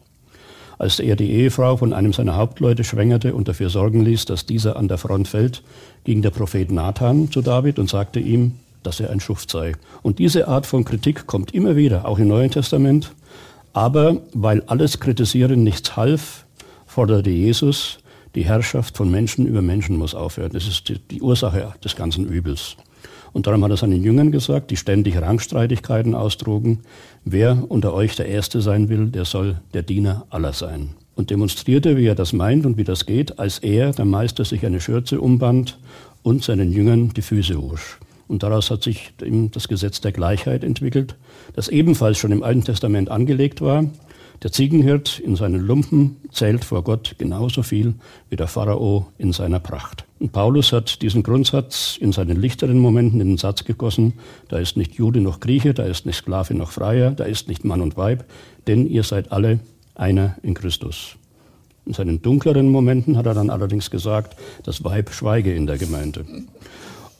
Als 0.77 0.99
er 0.99 1.15
die 1.15 1.31
Ehefrau 1.31 1.77
von 1.77 1.93
einem 1.93 2.13
seiner 2.13 2.37
Hauptleute 2.37 2.83
schwängerte 2.83 3.35
und 3.35 3.47
dafür 3.47 3.69
sorgen 3.69 4.03
ließ, 4.03 4.25
dass 4.25 4.47
dieser 4.47 4.77
an 4.77 4.87
der 4.87 4.97
Front 4.97 5.27
fällt, 5.27 5.63
ging 6.03 6.21
der 6.21 6.31
Prophet 6.31 6.71
Nathan 6.71 7.31
zu 7.31 7.41
David 7.41 7.77
und 7.77 7.89
sagte 7.89 8.19
ihm, 8.19 8.53
dass 8.83 8.99
er 8.99 9.09
ein 9.09 9.19
Schuft 9.19 9.51
sei. 9.51 9.73
Und 10.01 10.19
diese 10.19 10.47
Art 10.47 10.65
von 10.65 10.85
Kritik 10.85 11.27
kommt 11.27 11.53
immer 11.53 11.75
wieder, 11.75 12.07
auch 12.07 12.19
im 12.19 12.27
Neuen 12.27 12.51
Testament. 12.51 13.11
Aber 13.73 14.21
weil 14.33 14.61
alles 14.67 14.99
Kritisieren 14.99 15.63
nichts 15.63 15.95
half, 15.95 16.45
forderte 16.85 17.29
Jesus, 17.29 17.99
die 18.35 18.45
Herrschaft 18.45 18.97
von 18.97 19.09
Menschen 19.09 19.45
über 19.45 19.61
Menschen 19.61 19.97
muss 19.97 20.15
aufhören. 20.15 20.51
Das 20.53 20.67
ist 20.67 20.89
die, 20.89 20.99
die 20.99 21.21
Ursache 21.21 21.73
des 21.83 21.95
ganzen 21.95 22.25
Übels. 22.27 22.77
Und 23.33 23.47
darum 23.47 23.63
hat 23.63 23.71
er 23.71 23.77
seinen 23.77 24.03
Jüngern 24.03 24.31
gesagt, 24.31 24.71
die 24.71 24.77
ständig 24.77 25.15
Rangstreitigkeiten 25.21 26.15
austrugen, 26.15 26.79
wer 27.23 27.63
unter 27.69 27.93
euch 27.93 28.15
der 28.15 28.27
Erste 28.27 28.61
sein 28.61 28.89
will, 28.89 29.07
der 29.07 29.25
soll 29.25 29.61
der 29.73 29.83
Diener 29.83 30.25
aller 30.29 30.53
sein. 30.53 30.89
Und 31.15 31.29
demonstrierte, 31.29 31.97
wie 31.97 32.07
er 32.07 32.15
das 32.15 32.33
meint 32.33 32.65
und 32.65 32.77
wie 32.77 32.83
das 32.83 33.05
geht, 33.05 33.39
als 33.39 33.59
er, 33.59 33.91
der 33.91 34.05
Meister, 34.05 34.43
sich 34.43 34.65
eine 34.65 34.81
Schürze 34.81 35.21
umband 35.21 35.77
und 36.23 36.43
seinen 36.43 36.71
Jüngern 36.71 37.11
die 37.15 37.21
Füße 37.21 37.61
wusch. 37.61 37.99
Und 38.31 38.43
daraus 38.43 38.71
hat 38.71 38.81
sich 38.81 39.13
das 39.51 39.67
Gesetz 39.67 39.99
der 39.99 40.11
Gleichheit 40.11 40.63
entwickelt, 40.63 41.15
das 41.53 41.67
ebenfalls 41.67 42.17
schon 42.17 42.31
im 42.31 42.43
Alten 42.43 42.63
Testament 42.63 43.11
angelegt 43.11 43.61
war 43.61 43.85
der 44.43 44.51
Ziegenhirt 44.51 45.19
in 45.19 45.35
seinen 45.35 45.67
Lumpen 45.67 46.17
zählt 46.31 46.65
vor 46.65 46.83
Gott 46.83 47.13
genauso 47.19 47.61
viel 47.61 47.93
wie 48.29 48.35
der 48.35 48.47
Pharao 48.47 49.05
in 49.19 49.33
seiner 49.33 49.59
Pracht. 49.59 50.05
Und 50.19 50.31
Paulus 50.31 50.73
hat 50.73 51.03
diesen 51.03 51.21
Grundsatz 51.21 51.95
in 52.01 52.11
seinen 52.11 52.41
lichteren 52.41 52.79
Momenten 52.79 53.21
in 53.21 53.27
den 53.27 53.37
Satz 53.37 53.65
gegossen, 53.65 54.13
da 54.49 54.57
ist 54.57 54.77
nicht 54.77 54.95
Jude 54.95 55.21
noch 55.21 55.41
Grieche, 55.41 55.75
da 55.75 55.83
ist 55.83 56.07
nicht 56.07 56.15
Sklave 56.15 56.55
noch 56.55 56.71
Freier, 56.71 57.11
da 57.11 57.25
ist 57.25 57.49
nicht 57.49 57.63
Mann 57.63 57.81
und 57.81 57.97
Weib, 57.97 58.25
denn 58.65 58.87
ihr 58.87 59.03
seid 59.03 59.31
alle 59.31 59.59
einer 59.93 60.37
in 60.41 60.55
Christus. 60.55 61.17
In 61.85 61.93
seinen 61.93 62.23
dunkleren 62.23 62.69
Momenten 62.69 63.17
hat 63.17 63.27
er 63.27 63.35
dann 63.35 63.51
allerdings 63.51 63.91
gesagt, 63.91 64.35
das 64.63 64.83
Weib 64.83 65.11
schweige 65.11 65.53
in 65.53 65.67
der 65.67 65.77
Gemeinde. 65.77 66.25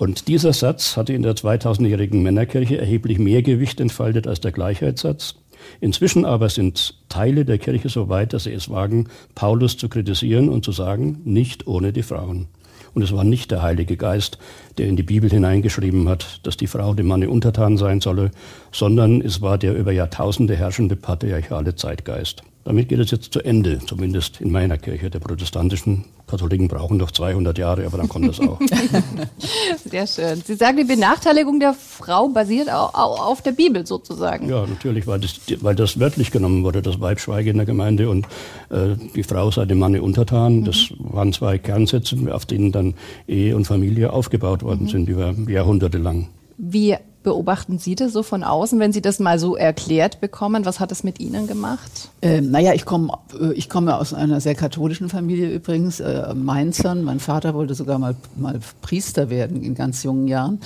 Und 0.01 0.27
dieser 0.27 0.51
Satz 0.51 0.97
hatte 0.97 1.13
in 1.13 1.21
der 1.21 1.35
2000-jährigen 1.35 2.23
Männerkirche 2.23 2.75
erheblich 2.75 3.19
mehr 3.19 3.43
Gewicht 3.43 3.79
entfaltet 3.79 4.25
als 4.25 4.41
der 4.41 4.51
Gleichheitssatz. 4.51 5.35
Inzwischen 5.79 6.25
aber 6.25 6.49
sind 6.49 6.95
Teile 7.07 7.45
der 7.45 7.59
Kirche 7.59 7.87
so 7.87 8.09
weit, 8.09 8.33
dass 8.33 8.45
sie 8.45 8.51
es 8.51 8.71
wagen, 8.71 9.09
Paulus 9.35 9.77
zu 9.77 9.89
kritisieren 9.89 10.49
und 10.49 10.65
zu 10.65 10.71
sagen, 10.71 11.21
nicht 11.23 11.67
ohne 11.67 11.93
die 11.93 12.01
Frauen. 12.01 12.47
Und 12.95 13.03
es 13.03 13.11
war 13.11 13.23
nicht 13.23 13.51
der 13.51 13.61
Heilige 13.61 13.95
Geist, 13.95 14.39
der 14.79 14.87
in 14.87 14.95
die 14.95 15.03
Bibel 15.03 15.29
hineingeschrieben 15.29 16.09
hat, 16.09 16.39
dass 16.47 16.57
die 16.57 16.65
Frau 16.65 16.95
dem 16.95 17.05
Manne 17.05 17.29
untertan 17.29 17.77
sein 17.77 18.01
solle, 18.01 18.31
sondern 18.71 19.21
es 19.21 19.41
war 19.41 19.59
der 19.59 19.75
über 19.75 19.91
Jahrtausende 19.91 20.55
herrschende 20.55 20.95
patriarchale 20.95 21.75
Zeitgeist. 21.75 22.41
Damit 22.63 22.89
geht 22.89 22.99
es 22.99 23.09
jetzt 23.09 23.33
zu 23.33 23.41
Ende, 23.41 23.79
zumindest 23.85 24.39
in 24.39 24.51
meiner 24.51 24.77
Kirche. 24.77 25.09
Der 25.09 25.19
protestantischen 25.19 26.05
Katholiken 26.27 26.67
brauchen 26.67 26.97
noch 26.97 27.09
200 27.09 27.57
Jahre, 27.57 27.85
aber 27.85 27.97
dann 27.97 28.07
kommt 28.07 28.29
das 28.29 28.39
auch. 28.39 28.59
Sehr 29.89 30.05
schön. 30.05 30.41
Sie 30.45 30.53
sagen, 30.53 30.77
die 30.77 30.83
Benachteiligung 30.83 31.59
der 31.59 31.73
Frau 31.73 32.29
basiert 32.29 32.71
auch, 32.71 32.93
auf 32.93 33.41
der 33.41 33.53
Bibel 33.53 33.85
sozusagen. 33.87 34.47
Ja, 34.47 34.65
natürlich, 34.67 35.07
weil 35.07 35.19
das, 35.19 35.39
weil 35.59 35.75
das 35.75 35.99
wörtlich 35.99 36.31
genommen 36.31 36.63
wurde, 36.63 36.83
das 36.83 37.01
Weib 37.01 37.19
schweige 37.19 37.49
in 37.49 37.57
der 37.57 37.65
Gemeinde 37.65 38.09
und 38.09 38.27
äh, 38.69 38.95
die 39.15 39.23
Frau 39.23 39.49
sei 39.49 39.65
dem 39.65 39.79
Manne 39.79 40.03
untertan. 40.03 40.63
Das 40.63 40.93
waren 40.99 41.33
zwei 41.33 41.57
Kernsätze, 41.57 42.15
auf 42.31 42.45
denen 42.45 42.71
dann 42.71 42.93
Ehe 43.27 43.55
und 43.55 43.65
Familie 43.65 44.13
aufgebaut 44.13 44.61
worden 44.61 44.83
mhm. 44.83 44.89
sind 44.89 45.09
über 45.09 45.33
Jahrhunderte 45.47 45.97
lang. 45.97 46.29
Wie 46.57 46.95
beobachten 47.23 47.77
Sie 47.79 47.95
das 47.95 48.13
so 48.13 48.23
von 48.23 48.43
außen, 48.43 48.79
wenn 48.79 48.93
Sie 48.93 49.01
das 49.01 49.19
mal 49.19 49.39
so 49.39 49.55
erklärt 49.55 50.21
bekommen? 50.21 50.65
Was 50.65 50.79
hat 50.79 50.91
das 50.91 51.03
mit 51.03 51.19
Ihnen 51.19 51.47
gemacht? 51.47 52.09
Ähm, 52.21 52.51
naja, 52.51 52.73
ich 52.73 52.85
komme 52.85 53.13
äh, 53.39 53.53
ich 53.53 53.69
komme 53.69 53.97
aus 53.97 54.13
einer 54.13 54.41
sehr 54.41 54.55
katholischen 54.55 55.09
Familie 55.09 55.51
übrigens, 55.51 55.99
äh, 55.99 56.33
Mainzern. 56.33 57.03
Mein 57.03 57.19
Vater 57.19 57.53
wollte 57.53 57.75
sogar 57.75 57.99
mal, 57.99 58.15
mal 58.35 58.59
Priester 58.81 59.29
werden 59.29 59.63
in 59.63 59.75
ganz 59.75 60.03
jungen 60.03 60.27
Jahren. 60.27 60.59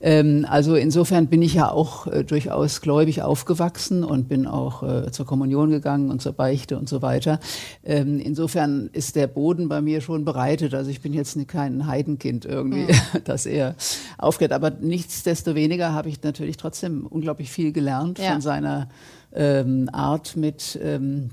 Ähm, 0.00 0.46
also 0.48 0.74
insofern 0.74 1.26
bin 1.26 1.42
ich 1.42 1.54
ja 1.54 1.70
auch 1.70 2.06
äh, 2.06 2.24
durchaus 2.24 2.80
gläubig 2.80 3.22
aufgewachsen 3.22 4.02
und 4.04 4.28
bin 4.28 4.46
auch 4.46 4.82
äh, 4.82 5.10
zur 5.12 5.26
Kommunion 5.26 5.70
gegangen 5.70 6.10
und 6.10 6.22
zur 6.22 6.32
Beichte 6.32 6.78
und 6.78 6.88
so 6.88 7.02
weiter. 7.02 7.38
Ähm, 7.84 8.18
insofern 8.18 8.88
ist 8.92 9.16
der 9.16 9.26
Boden 9.26 9.68
bei 9.68 9.80
mir 9.80 10.00
schon 10.00 10.24
bereitet. 10.24 10.74
Also 10.74 10.90
ich 10.90 11.00
bin 11.00 11.12
jetzt 11.12 11.36
kein 11.48 11.86
Heidenkind 11.86 12.44
irgendwie, 12.44 12.92
mhm. 12.92 12.98
das 13.24 13.46
er 13.46 13.76
aufgeht. 14.18 14.52
Aber 14.52 14.70
nichtsdestoweniger 14.70 15.92
habe 15.92 16.08
ich 16.08 16.22
natürlich 16.22 16.56
trotzdem 16.56 17.06
unglaublich 17.06 17.50
viel 17.50 17.72
gelernt 17.72 18.18
ja. 18.18 18.32
von 18.32 18.40
seiner 18.40 18.88
ähm, 19.32 19.88
Art 19.92 20.36
mit 20.36 20.78
ähm, 20.82 21.30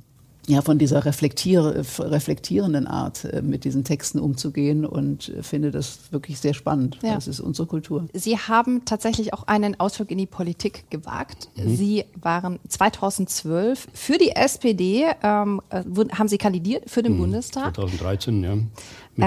ja, 0.49 0.61
von 0.61 0.77
dieser 0.77 1.03
reflektier 1.03 1.83
reflektierenden 1.99 2.87
Art 2.87 3.25
äh, 3.25 3.41
mit 3.41 3.65
diesen 3.65 3.83
Texten 3.83 4.19
umzugehen 4.19 4.85
und 4.85 5.27
äh, 5.29 5.43
finde 5.43 5.71
das 5.71 6.11
wirklich 6.11 6.39
sehr 6.39 6.53
spannend. 6.53 6.97
Ja. 7.03 7.15
Das 7.15 7.27
ist 7.27 7.41
unsere 7.41 7.67
Kultur. 7.67 8.05
Sie 8.13 8.37
haben 8.37 8.85
tatsächlich 8.85 9.33
auch 9.33 9.43
einen 9.43 9.77
Ausflug 9.77 10.09
in 10.09 10.17
die 10.17 10.25
Politik 10.25 10.89
gewagt. 10.89 11.49
Mhm. 11.57 11.75
Sie 11.75 12.05
waren 12.21 12.59
2012 12.65 13.89
für 13.93 14.17
die 14.17 14.31
SPD, 14.31 15.07
ähm, 15.21 15.61
äh, 15.69 15.83
haben 16.13 16.29
Sie 16.29 16.37
kandidiert 16.37 16.89
für 16.89 17.03
den 17.03 17.15
mhm. 17.15 17.19
Bundestag? 17.19 17.75
2013, 17.75 18.43
ja. 18.43 18.55
Mit, 18.55 18.69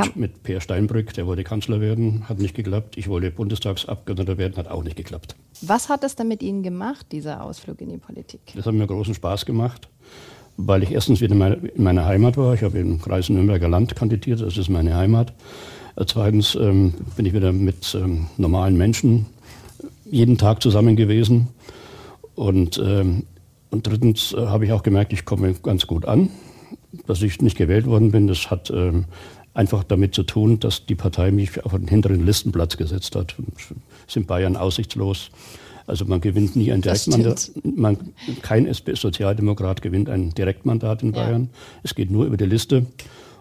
ja. 0.06 0.12
mit 0.14 0.42
Per 0.42 0.60
Steinbrück, 0.62 1.12
der 1.12 1.26
wollte 1.26 1.44
Kanzler 1.44 1.82
werden, 1.82 2.28
hat 2.28 2.38
nicht 2.38 2.54
geklappt. 2.54 2.96
Ich 2.96 3.08
wollte 3.08 3.30
Bundestagsabgeordneter 3.30 4.38
werden, 4.38 4.56
hat 4.56 4.68
auch 4.68 4.84
nicht 4.84 4.96
geklappt. 4.96 5.36
Was 5.60 5.90
hat 5.90 6.02
es 6.04 6.16
denn 6.16 6.28
mit 6.28 6.42
Ihnen 6.42 6.62
gemacht, 6.62 7.06
dieser 7.12 7.42
Ausflug 7.42 7.82
in 7.82 7.90
die 7.90 7.98
Politik? 7.98 8.40
Das 8.54 8.64
hat 8.64 8.72
mir 8.72 8.86
großen 8.86 9.14
Spaß 9.14 9.44
gemacht 9.44 9.88
weil 10.66 10.82
ich 10.82 10.92
erstens 10.92 11.20
wieder 11.20 11.34
in 11.34 11.82
meiner 11.82 12.04
Heimat 12.04 12.36
war. 12.36 12.54
Ich 12.54 12.62
habe 12.62 12.78
im 12.78 13.00
Kreis 13.00 13.28
Nürnberger 13.28 13.68
Land 13.68 13.96
kandidiert, 13.96 14.40
das 14.40 14.56
ist 14.56 14.68
meine 14.68 14.94
Heimat. 14.94 15.32
Äh, 15.96 16.04
zweitens 16.06 16.54
ähm, 16.54 16.94
bin 17.16 17.26
ich 17.26 17.32
wieder 17.32 17.52
mit 17.52 17.94
ähm, 17.94 18.26
normalen 18.36 18.76
Menschen 18.76 19.26
jeden 20.10 20.38
Tag 20.38 20.62
zusammen 20.62 20.96
gewesen. 20.96 21.48
Und, 22.34 22.78
ähm, 22.84 23.24
und 23.70 23.86
drittens 23.86 24.32
äh, 24.32 24.46
habe 24.46 24.64
ich 24.64 24.72
auch 24.72 24.82
gemerkt, 24.82 25.12
ich 25.12 25.24
komme 25.24 25.54
ganz 25.54 25.86
gut 25.86 26.04
an. 26.04 26.30
Dass 27.06 27.22
ich 27.22 27.40
nicht 27.40 27.56
gewählt 27.56 27.86
worden 27.86 28.10
bin, 28.10 28.26
das 28.26 28.50
hat 28.50 28.70
ähm, 28.70 29.04
einfach 29.54 29.84
damit 29.84 30.14
zu 30.14 30.24
tun, 30.24 30.58
dass 30.58 30.86
die 30.86 30.96
Partei 30.96 31.30
mich 31.30 31.64
auf 31.64 31.74
einen 31.74 31.86
hinteren 31.86 32.26
Listenplatz 32.26 32.76
gesetzt 32.76 33.14
hat. 33.14 33.36
Ist 34.06 34.16
in 34.16 34.26
Bayern 34.26 34.56
aussichtslos. 34.56 35.30
Also 35.90 36.04
man 36.04 36.20
gewinnt 36.20 36.54
nie 36.54 36.72
ein 36.72 36.82
Direktmandat. 36.82 37.50
Man, 37.64 37.98
kein 38.42 38.66
SP-Sozialdemokrat 38.66 39.82
gewinnt 39.82 40.08
ein 40.08 40.32
Direktmandat 40.32 41.02
in 41.02 41.10
Bayern. 41.10 41.42
Ja. 41.42 41.58
Es 41.82 41.96
geht 41.96 42.12
nur 42.12 42.26
über 42.26 42.36
die 42.36 42.46
Liste. 42.46 42.86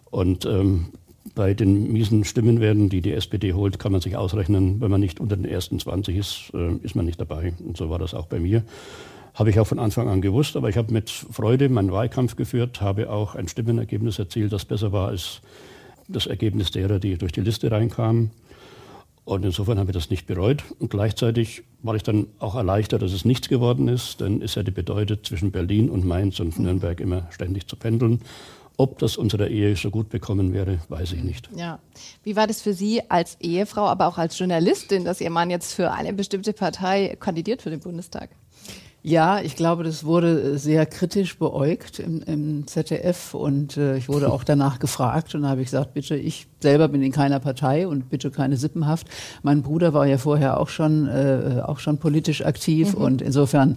Und 0.09 0.45
ähm, 0.45 0.87
bei 1.35 1.53
den 1.53 1.93
miesen 1.93 2.25
Stimmenwerten, 2.25 2.89
die 2.89 3.01
die 3.01 3.13
SPD 3.13 3.53
holt, 3.53 3.77
kann 3.77 3.91
man 3.91 4.01
sich 4.01 4.17
ausrechnen, 4.17 4.81
wenn 4.81 4.89
man 4.89 4.99
nicht 4.99 5.19
unter 5.19 5.37
den 5.37 5.45
ersten 5.45 5.79
20 5.79 6.17
ist, 6.17 6.51
äh, 6.55 6.73
ist 6.81 6.95
man 6.95 7.05
nicht 7.05 7.21
dabei. 7.21 7.53
Und 7.63 7.77
so 7.77 7.91
war 7.91 7.99
das 7.99 8.15
auch 8.15 8.25
bei 8.25 8.39
mir. 8.39 8.63
Habe 9.35 9.51
ich 9.51 9.59
auch 9.59 9.67
von 9.67 9.77
Anfang 9.77 10.09
an 10.09 10.21
gewusst, 10.21 10.57
aber 10.57 10.69
ich 10.69 10.75
habe 10.75 10.91
mit 10.91 11.11
Freude 11.11 11.69
meinen 11.69 11.91
Wahlkampf 11.91 12.35
geführt, 12.35 12.81
habe 12.81 13.11
auch 13.11 13.35
ein 13.35 13.47
Stimmenergebnis 13.47 14.17
erzielt, 14.17 14.51
das 14.51 14.65
besser 14.65 14.91
war 14.91 15.09
als 15.09 15.41
das 16.07 16.25
Ergebnis 16.25 16.71
derer, 16.71 16.97
die 16.97 17.15
durch 17.15 17.31
die 17.31 17.41
Liste 17.41 17.69
reinkamen. 17.69 18.31
Und 19.29 19.45
insofern 19.45 19.77
habe 19.77 19.91
ich 19.91 19.93
das 19.93 20.09
nicht 20.09 20.25
bereut. 20.25 20.63
Und 20.79 20.89
gleichzeitig 20.89 21.61
war 21.83 21.93
ich 21.93 22.01
dann 22.01 22.25
auch 22.39 22.55
erleichtert, 22.55 23.03
dass 23.03 23.13
es 23.13 23.25
nichts 23.25 23.47
geworden 23.47 23.87
ist. 23.87 24.21
Denn 24.21 24.41
es 24.41 24.55
hätte 24.55 24.71
bedeutet, 24.71 25.23
zwischen 25.23 25.51
Berlin 25.51 25.87
und 25.87 26.03
Mainz 26.03 26.39
und 26.39 26.57
Nürnberg 26.57 26.99
immer 26.99 27.27
ständig 27.29 27.67
zu 27.67 27.75
pendeln. 27.75 28.21
Ob 28.75 28.97
das 28.97 29.17
unserer 29.17 29.47
Ehe 29.47 29.75
so 29.75 29.91
gut 29.91 30.09
bekommen 30.09 30.51
wäre, 30.51 30.79
weiß 30.89 31.11
ich 31.11 31.21
nicht. 31.21 31.47
Ja. 31.55 31.77
Wie 32.23 32.35
war 32.35 32.47
das 32.47 32.61
für 32.61 32.73
Sie 32.73 33.07
als 33.07 33.37
Ehefrau, 33.39 33.85
aber 33.85 34.07
auch 34.07 34.17
als 34.17 34.39
Journalistin, 34.39 35.05
dass 35.05 35.21
Ihr 35.21 35.29
Mann 35.29 35.51
jetzt 35.51 35.73
für 35.73 35.91
eine 35.91 36.11
bestimmte 36.13 36.53
Partei 36.53 37.15
kandidiert 37.19 37.61
für 37.61 37.69
den 37.69 37.81
Bundestag? 37.81 38.31
Ja, 39.01 39.39
ich 39.39 39.55
glaube, 39.55 39.83
das 39.83 40.03
wurde 40.03 40.57
sehr 40.57 40.85
kritisch 40.85 41.37
beäugt 41.37 41.99
im, 41.99 42.21
im 42.23 42.67
ZDF 42.67 43.33
und 43.33 43.77
äh, 43.77 43.95
ich 43.95 44.09
wurde 44.09 44.31
auch 44.31 44.43
danach 44.43 44.79
gefragt 44.79 45.33
und 45.35 45.43
da 45.43 45.49
habe 45.49 45.61
ich 45.61 45.67
gesagt, 45.67 45.93
bitte, 45.93 46.17
ich 46.17 46.47
selber 46.61 46.87
bin 46.87 47.01
in 47.01 47.11
keiner 47.11 47.39
Partei 47.39 47.87
und 47.87 48.09
bitte 48.09 48.31
keine 48.31 48.57
Sippenhaft. 48.57 49.07
Mein 49.43 49.61
Bruder 49.61 49.93
war 49.93 50.05
ja 50.05 50.17
vorher 50.17 50.59
auch 50.59 50.69
schon 50.69 51.07
äh, 51.07 51.61
auch 51.65 51.79
schon 51.79 51.97
politisch 51.97 52.45
aktiv 52.45 52.95
mhm. 52.95 53.03
und 53.03 53.21
insofern 53.21 53.75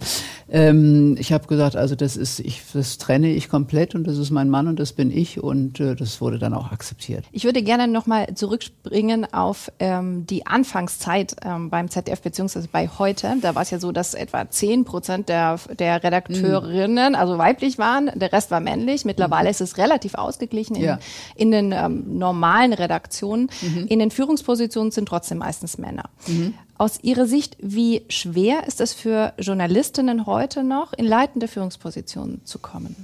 ähm, 0.49 1.15
ich 1.19 1.31
habe 1.31 1.47
gesagt, 1.47 1.75
also 1.75 1.95
das 1.95 2.17
ist 2.17 2.39
ich 2.39 2.61
das 2.73 2.97
trenne 2.97 3.29
ich 3.29 3.49
komplett 3.49 3.95
und 3.95 4.05
das 4.05 4.17
ist 4.17 4.31
mein 4.31 4.49
Mann 4.49 4.67
und 4.67 4.79
das 4.79 4.93
bin 4.93 5.11
ich 5.11 5.41
und 5.41 5.79
äh, 5.79 5.95
das 5.95 6.21
wurde 6.21 6.39
dann 6.39 6.53
auch 6.53 6.71
akzeptiert. 6.71 7.25
Ich 7.31 7.45
würde 7.45 7.63
gerne 7.63 7.87
noch 7.87 8.05
mal 8.05 8.33
zurückspringen 8.35 9.31
auf 9.33 9.71
ähm, 9.79 10.25
die 10.25 10.45
Anfangszeit 10.45 11.35
ähm, 11.43 11.69
beim 11.69 11.89
ZDF 11.89 12.21
beziehungsweise 12.21 12.67
bei 12.71 12.87
heute. 12.87 13.35
Da 13.41 13.55
war 13.55 13.61
es 13.61 13.71
ja 13.71 13.79
so, 13.79 13.91
dass 13.91 14.13
etwa 14.13 14.49
10 14.49 14.85
Prozent 14.85 15.29
der 15.29 15.59
der 15.79 16.03
Redakteurinnen 16.03 17.13
mhm. 17.13 17.19
also 17.19 17.37
weiblich 17.37 17.77
waren, 17.77 18.11
der 18.15 18.31
Rest 18.31 18.51
war 18.51 18.59
männlich. 18.59 19.05
Mittlerweile 19.05 19.45
mhm. 19.45 19.51
ist 19.51 19.61
es 19.61 19.77
relativ 19.77 20.15
ausgeglichen 20.15 20.75
in, 20.75 20.83
ja. 20.83 20.99
in 21.35 21.51
den 21.51 21.71
ähm, 21.71 22.17
normalen 22.17 22.72
Redaktionen. 22.79 23.49
Mhm. 23.61 23.87
In 23.87 23.99
den 23.99 24.11
Führungspositionen 24.11 24.91
sind 24.91 25.07
trotzdem 25.07 25.39
meistens 25.39 25.77
Männer. 25.77 26.09
Mhm. 26.27 26.53
Aus 26.77 26.99
Ihrer 27.01 27.25
Sicht, 27.25 27.57
wie 27.61 28.03
schwer 28.09 28.67
ist 28.67 28.81
es 28.81 28.93
für 28.93 29.33
Journalistinnen 29.37 30.25
heute 30.25 30.63
noch, 30.63 30.93
in 30.93 31.05
leitende 31.05 31.47
Führungspositionen 31.47 32.41
zu 32.45 32.59
kommen? 32.59 32.95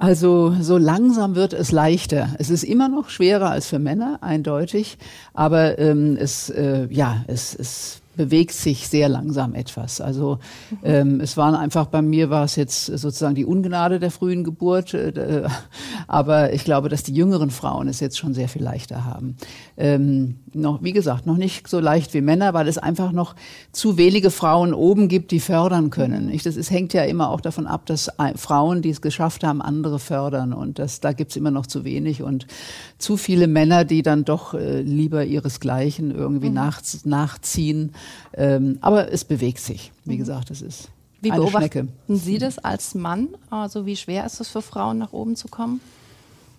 Also 0.00 0.54
so 0.60 0.78
langsam 0.78 1.34
wird 1.34 1.52
es 1.52 1.72
leichter. 1.72 2.34
Es 2.38 2.48
ist 2.48 2.64
immer 2.64 2.88
noch 2.88 3.10
schwerer 3.10 3.50
als 3.50 3.66
für 3.66 3.78
Männer, 3.78 4.18
eindeutig, 4.22 4.96
aber 5.34 5.78
ähm, 5.78 6.16
es, 6.18 6.48
äh, 6.48 6.88
ja, 6.90 7.22
es, 7.26 7.54
es 7.54 7.99
bewegt 8.16 8.52
sich 8.52 8.88
sehr 8.88 9.08
langsam 9.08 9.54
etwas. 9.54 10.00
Also 10.00 10.38
ähm, 10.82 11.20
es 11.20 11.36
waren 11.36 11.54
einfach 11.54 11.86
bei 11.86 12.02
mir 12.02 12.28
war 12.28 12.44
es 12.44 12.56
jetzt 12.56 12.86
sozusagen 12.86 13.34
die 13.34 13.44
Ungnade 13.44 14.00
der 14.00 14.10
frühen 14.10 14.42
Geburt, 14.42 14.94
äh, 14.94 15.48
aber 16.08 16.52
ich 16.52 16.64
glaube, 16.64 16.88
dass 16.88 17.04
die 17.04 17.14
jüngeren 17.14 17.50
Frauen 17.50 17.88
es 17.88 18.00
jetzt 18.00 18.18
schon 18.18 18.34
sehr 18.34 18.48
viel 18.48 18.62
leichter 18.62 19.04
haben. 19.04 19.36
Ähm, 19.76 20.36
noch, 20.52 20.82
wie 20.82 20.92
gesagt, 20.92 21.26
noch 21.26 21.36
nicht 21.36 21.68
so 21.68 21.78
leicht 21.78 22.12
wie 22.12 22.20
Männer, 22.20 22.52
weil 22.52 22.66
es 22.66 22.78
einfach 22.78 23.12
noch 23.12 23.36
zu 23.70 23.96
wenige 23.96 24.30
Frauen 24.30 24.74
oben 24.74 25.08
gibt, 25.08 25.30
die 25.30 25.40
fördern 25.40 25.90
können. 25.90 26.30
Ich, 26.30 26.42
das 26.42 26.56
ist, 26.56 26.70
hängt 26.70 26.92
ja 26.92 27.04
immer 27.04 27.30
auch 27.30 27.40
davon 27.40 27.68
ab, 27.68 27.86
dass 27.86 28.10
Frauen, 28.34 28.82
die 28.82 28.90
es 28.90 29.00
geschafft 29.00 29.44
haben, 29.44 29.62
andere 29.62 30.00
fördern 30.00 30.52
und 30.52 30.80
das, 30.80 31.00
da 31.00 31.12
gibt 31.12 31.30
es 31.30 31.36
immer 31.36 31.52
noch 31.52 31.66
zu 31.66 31.84
wenig 31.84 32.22
und 32.22 32.48
zu 32.98 33.16
viele 33.16 33.46
Männer, 33.46 33.84
die 33.84 34.02
dann 34.02 34.24
doch 34.24 34.54
äh, 34.54 34.80
lieber 34.82 35.24
ihresgleichen 35.24 36.10
irgendwie 36.10 36.48
mhm. 36.48 36.54
nach, 36.54 36.82
nachziehen 37.04 37.92
ähm, 38.34 38.78
aber 38.80 39.12
es 39.12 39.24
bewegt 39.24 39.60
sich. 39.60 39.92
Wie 40.04 40.14
mhm. 40.14 40.18
gesagt, 40.18 40.50
es 40.50 40.62
ist 40.62 40.88
wie 41.20 41.30
eine 41.30 41.40
beobachten 41.40 41.70
Schnecke. 41.70 41.88
Sie 42.08 42.38
das 42.38 42.58
als 42.58 42.94
Mann? 42.94 43.28
Also 43.50 43.86
wie 43.86 43.96
schwer 43.96 44.24
ist 44.24 44.40
es 44.40 44.48
für 44.48 44.62
Frauen, 44.62 44.98
nach 44.98 45.12
oben 45.12 45.36
zu 45.36 45.48
kommen? 45.48 45.80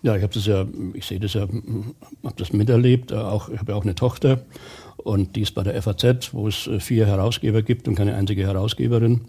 Ja, 0.02 0.16
ich 0.16 0.22
habe 0.22 0.34
das 0.34 0.46
ja, 0.46 0.66
ich 0.94 1.06
sehe 1.06 1.20
das 1.20 1.34
ja, 1.34 1.42
habe 1.42 2.34
das 2.36 2.52
miterlebt. 2.52 3.12
Äh, 3.12 3.16
auch, 3.16 3.48
ich 3.48 3.58
habe 3.58 3.72
ja 3.72 3.78
auch 3.78 3.84
eine 3.84 3.94
Tochter 3.94 4.42
und 4.96 5.36
die 5.36 5.42
ist 5.42 5.54
bei 5.54 5.62
der 5.62 5.80
FAZ, 5.80 6.32
wo 6.32 6.48
es 6.48 6.66
äh, 6.66 6.80
vier 6.80 7.06
Herausgeber 7.06 7.62
gibt 7.62 7.86
und 7.88 7.94
keine 7.94 8.14
einzige 8.14 8.42
Herausgeberin. 8.42 9.22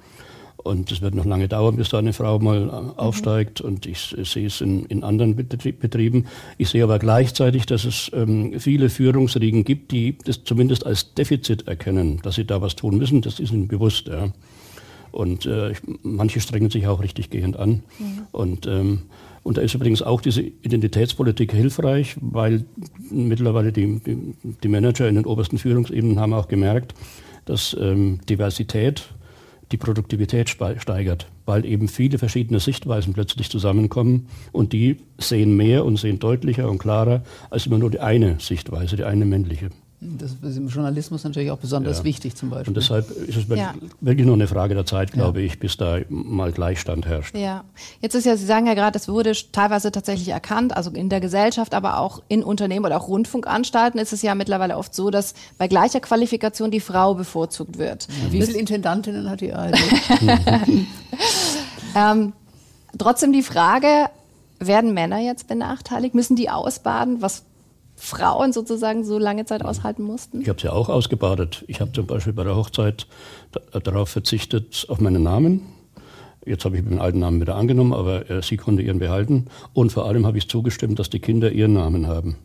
Und 0.57 0.91
es 0.91 1.01
wird 1.01 1.13
noch 1.13 1.25
lange 1.25 1.49
dauern, 1.49 1.75
bis 1.75 1.89
da 1.89 1.99
eine 1.99 2.13
Frau 2.13 2.39
mal 2.39 2.69
äh, 2.69 2.99
aufsteigt. 2.99 3.59
Und 3.59 3.85
ich, 3.85 4.15
sehe 4.23 4.47
es 4.47 4.61
in, 4.61 4.85
in, 4.85 5.03
anderen 5.03 5.35
Betrieben. 5.35 6.25
Ich 6.57 6.69
sehe 6.69 6.83
aber 6.83 6.99
gleichzeitig, 6.99 7.65
dass 7.65 7.83
es 7.83 8.09
ähm, 8.13 8.59
viele 8.59 8.89
Führungsriegen 8.89 9.65
gibt, 9.65 9.91
die 9.91 10.17
das 10.23 10.43
zumindest 10.45 10.85
als 10.85 11.13
Defizit 11.15 11.67
erkennen, 11.67 12.19
dass 12.23 12.35
sie 12.35 12.45
da 12.45 12.61
was 12.61 12.75
tun 12.75 12.97
müssen. 12.97 13.21
Das 13.21 13.39
ist 13.39 13.51
ihnen 13.51 13.67
bewusst. 13.67 14.07
Ja. 14.07 14.31
Und 15.11 15.45
äh, 15.45 15.71
ich, 15.71 15.77
manche 16.01 16.39
strengen 16.39 16.69
sich 16.69 16.87
auch 16.87 17.01
richtig 17.01 17.29
gehend 17.29 17.57
an. 17.57 17.83
Mhm. 17.99 18.21
Und, 18.31 18.65
ähm, 18.65 19.03
und 19.43 19.57
da 19.57 19.61
ist 19.61 19.75
übrigens 19.75 20.01
auch 20.01 20.21
diese 20.21 20.41
Identitätspolitik 20.41 21.51
hilfreich, 21.51 22.15
weil 22.21 22.65
mittlerweile 23.11 23.73
die, 23.73 23.99
die, 23.99 24.33
die 24.63 24.67
Manager 24.69 25.09
in 25.09 25.15
den 25.15 25.25
obersten 25.25 25.57
Führungsebenen 25.57 26.19
haben 26.19 26.33
auch 26.33 26.47
gemerkt, 26.47 26.95
dass 27.45 27.75
ähm, 27.79 28.21
Diversität 28.29 29.13
die 29.73 29.77
Produktivität 29.77 30.49
steigert, 30.49 31.27
weil 31.45 31.65
eben 31.65 31.87
viele 31.87 32.17
verschiedene 32.19 32.59
Sichtweisen 32.59 33.13
plötzlich 33.13 33.49
zusammenkommen 33.49 34.27
und 34.51 34.71
die 34.71 34.97
sehen 35.17 35.57
mehr 35.57 35.83
und 35.83 35.97
sehen 35.97 36.19
deutlicher 36.19 36.69
und 36.69 36.77
klarer 36.77 37.23
als 37.49 37.65
immer 37.65 37.79
nur 37.79 37.89
die 37.89 37.99
eine 37.99 38.39
Sichtweise, 38.39 38.95
die 38.95 39.03
eine 39.03 39.25
männliche. 39.25 39.69
Das 40.17 40.31
ist 40.31 40.57
im 40.57 40.67
Journalismus 40.67 41.23
natürlich 41.23 41.51
auch 41.51 41.57
besonders 41.57 41.99
ja. 41.99 42.03
wichtig 42.03 42.35
zum 42.35 42.49
Beispiel. 42.49 42.69
Und 42.69 42.77
deshalb 42.77 43.09
ist 43.11 43.37
es 43.37 43.47
ja. 43.47 43.73
wirklich 44.01 44.25
nur 44.25 44.35
eine 44.35 44.47
Frage 44.47 44.75
der 44.75 44.85
Zeit, 44.85 45.11
glaube 45.11 45.39
ja. 45.39 45.47
ich, 45.47 45.59
bis 45.59 45.77
da 45.77 45.99
mal 46.09 46.51
Gleichstand 46.51 47.05
herrscht. 47.05 47.35
Ja, 47.35 47.63
jetzt 48.01 48.15
ist 48.15 48.25
ja, 48.25 48.35
Sie 48.37 48.45
sagen 48.45 48.67
ja 48.67 48.73
gerade, 48.73 48.97
es 48.97 49.07
wurde 49.07 49.33
teilweise 49.51 49.91
tatsächlich 49.91 50.29
erkannt, 50.29 50.75
also 50.75 50.91
in 50.91 51.09
der 51.09 51.21
Gesellschaft, 51.21 51.73
aber 51.73 51.99
auch 51.99 52.21
in 52.27 52.43
Unternehmen 52.43 52.85
oder 52.85 52.97
auch 52.97 53.07
Rundfunkanstalten 53.07 53.99
ist 53.99 54.13
es 54.13 54.21
ja 54.21 54.35
mittlerweile 54.35 54.77
oft 54.77 54.93
so, 54.93 55.09
dass 55.09 55.33
bei 55.57 55.67
gleicher 55.67 55.99
Qualifikation 55.99 56.71
die 56.71 56.79
Frau 56.79 57.15
bevorzugt 57.15 57.77
wird. 57.77 58.07
Wie 58.29 58.41
viele 58.41 58.57
Intendantinnen 58.57 59.29
hat 59.29 59.41
die 59.41 59.53
ARD? 59.53 59.77
ähm, 61.95 62.33
trotzdem 62.97 63.33
die 63.33 63.43
Frage, 63.43 64.09
werden 64.59 64.93
Männer 64.93 65.19
jetzt 65.19 65.47
benachteiligt? 65.47 66.15
Müssen 66.15 66.35
die 66.35 66.49
ausbaden? 66.49 67.21
Was 67.21 67.43
Frauen 68.03 68.51
sozusagen 68.51 69.05
so 69.05 69.17
lange 69.17 69.45
Zeit 69.45 69.63
aushalten 69.63 70.03
mussten? 70.03 70.41
Ich 70.41 70.49
habe 70.49 70.59
sie 70.59 70.67
ja 70.67 70.73
auch 70.73 70.89
ausgebadet. 70.89 71.63
Ich 71.67 71.79
habe 71.79 71.93
zum 71.93 72.05
Beispiel 72.05 72.33
bei 72.33 72.43
der 72.43 72.57
Hochzeit 72.57 73.07
darauf 73.71 74.09
verzichtet, 74.09 74.85
auf 74.89 74.99
meinen 74.99 75.23
Namen. 75.23 75.61
Jetzt 76.45 76.65
habe 76.65 76.75
ich 76.75 76.83
den 76.83 76.99
alten 76.99 77.19
Namen 77.19 77.39
wieder 77.39 77.55
angenommen, 77.55 77.93
aber 77.93 78.29
äh, 78.29 78.41
sie 78.41 78.57
konnte 78.57 78.81
ihren 78.83 78.99
behalten. 78.99 79.45
Und 79.71 79.93
vor 79.93 80.05
allem 80.05 80.25
habe 80.25 80.37
ich 80.37 80.49
zugestimmt, 80.49 80.99
dass 80.99 81.09
die 81.09 81.19
Kinder 81.19 81.53
ihren 81.53 81.71
Namen 81.71 82.07
haben. 82.07 82.35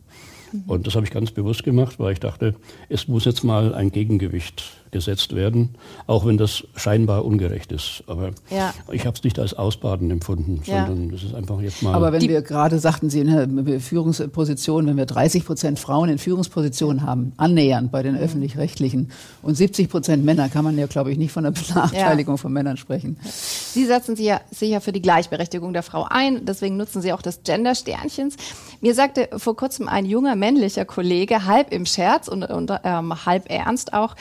Mhm. 0.53 0.63
Und 0.65 0.87
das 0.87 0.95
habe 0.95 1.05
ich 1.05 1.11
ganz 1.11 1.31
bewusst 1.31 1.65
gemacht, 1.65 1.99
weil 1.99 2.13
ich 2.13 2.21
dachte, 2.21 2.55
es 2.87 3.09
muss 3.09 3.25
jetzt 3.25 3.43
mal 3.43 3.75
ein 3.75 3.91
Gegengewicht 3.91 4.63
gesetzt 4.91 5.35
werden, 5.35 5.75
auch 6.07 6.25
wenn 6.25 6.37
das 6.37 6.63
scheinbar 6.75 7.25
ungerecht 7.25 7.71
ist. 7.71 8.03
Aber 8.07 8.31
ja. 8.49 8.73
ich 8.91 9.05
habe 9.05 9.15
es 9.17 9.23
nicht 9.23 9.39
als 9.39 9.53
Ausbaden 9.53 10.09
empfunden, 10.11 10.61
ja. 10.65 10.87
sondern 10.87 11.13
es 11.15 11.23
ist 11.23 11.35
einfach 11.35 11.61
jetzt 11.61 11.81
mal. 11.83 11.93
Aber 11.93 12.11
wenn 12.11 12.21
wir 12.21 12.41
gerade 12.41 12.79
sagten 12.79 13.09
Sie 13.09 13.19
in 13.19 13.65
der 13.65 13.79
Führungsposition, 13.79 14.87
wenn 14.87 14.97
wir 14.97 15.05
30 15.05 15.45
Prozent 15.45 15.79
Frauen 15.79 16.09
in 16.09 16.17
Führungspositionen 16.17 17.03
haben, 17.05 17.33
annähernd 17.37 17.91
bei 17.91 18.03
den 18.03 18.15
mhm. 18.15 18.21
öffentlich-rechtlichen 18.21 19.11
und 19.41 19.55
70 19.55 19.89
Prozent 19.89 20.25
Männer, 20.25 20.49
kann 20.49 20.63
man 20.63 20.77
ja, 20.77 20.87
glaube 20.87 21.11
ich, 21.11 21.17
nicht 21.17 21.31
von 21.31 21.43
der 21.43 21.51
Benachteiligung 21.67 22.35
ja. 22.35 22.41
von 22.41 22.53
Männern 22.53 22.77
sprechen. 22.77 23.17
Sie 23.23 23.85
setzen 23.85 24.15
sich 24.15 24.25
ja 24.25 24.41
sicher 24.51 24.81
für 24.81 24.91
die 24.91 25.01
Gleichberechtigung 25.01 25.73
der 25.73 25.83
Frau 25.83 26.07
ein, 26.09 26.45
deswegen 26.45 26.77
nutzen 26.77 27.01
Sie 27.01 27.13
auch 27.13 27.21
das 27.21 27.43
Gender-Sternchens. 27.43 28.35
Mir 28.81 28.93
sagte 28.93 29.29
vor 29.37 29.55
kurzem 29.55 29.87
ein 29.87 30.05
junger 30.05 30.35
männlicher 30.35 30.85
Kollege, 30.85 31.45
halb 31.45 31.71
im 31.71 31.85
Scherz 31.85 32.27
und, 32.27 32.43
und 32.43 32.71
ähm, 32.83 33.25
halb 33.25 33.49
ernst 33.49 33.93
auch, 33.93 34.15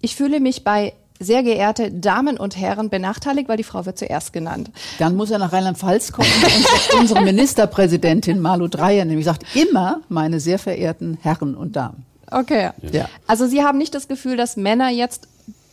ich 0.00 0.16
fühle 0.16 0.40
mich 0.40 0.64
bei 0.64 0.92
sehr 1.20 1.42
geehrte 1.42 1.90
Damen 1.90 2.38
und 2.38 2.56
Herren 2.56 2.88
benachteiligt, 2.88 3.48
weil 3.48 3.58
die 3.58 3.62
Frau 3.62 3.84
wird 3.84 3.98
zuerst 3.98 4.32
genannt. 4.32 4.70
Dann 4.98 5.16
muss 5.16 5.30
er 5.30 5.38
nach 5.38 5.52
Rheinland-Pfalz 5.52 6.12
kommen. 6.12 6.28
unsere, 6.42 6.98
unsere 7.00 7.22
Ministerpräsidentin 7.22 8.40
Malu 8.40 8.68
Dreyer 8.68 9.04
nämlich 9.04 9.26
sagt 9.26 9.44
immer 9.54 10.00
meine 10.08 10.40
sehr 10.40 10.58
verehrten 10.58 11.18
Herren 11.20 11.54
und 11.54 11.76
Damen. 11.76 12.06
Okay. 12.30 12.70
Ja. 12.90 13.08
Also 13.26 13.46
Sie 13.46 13.62
haben 13.62 13.76
nicht 13.76 13.94
das 13.94 14.08
Gefühl, 14.08 14.36
dass 14.38 14.56
Männer 14.56 14.88
jetzt 14.88 15.28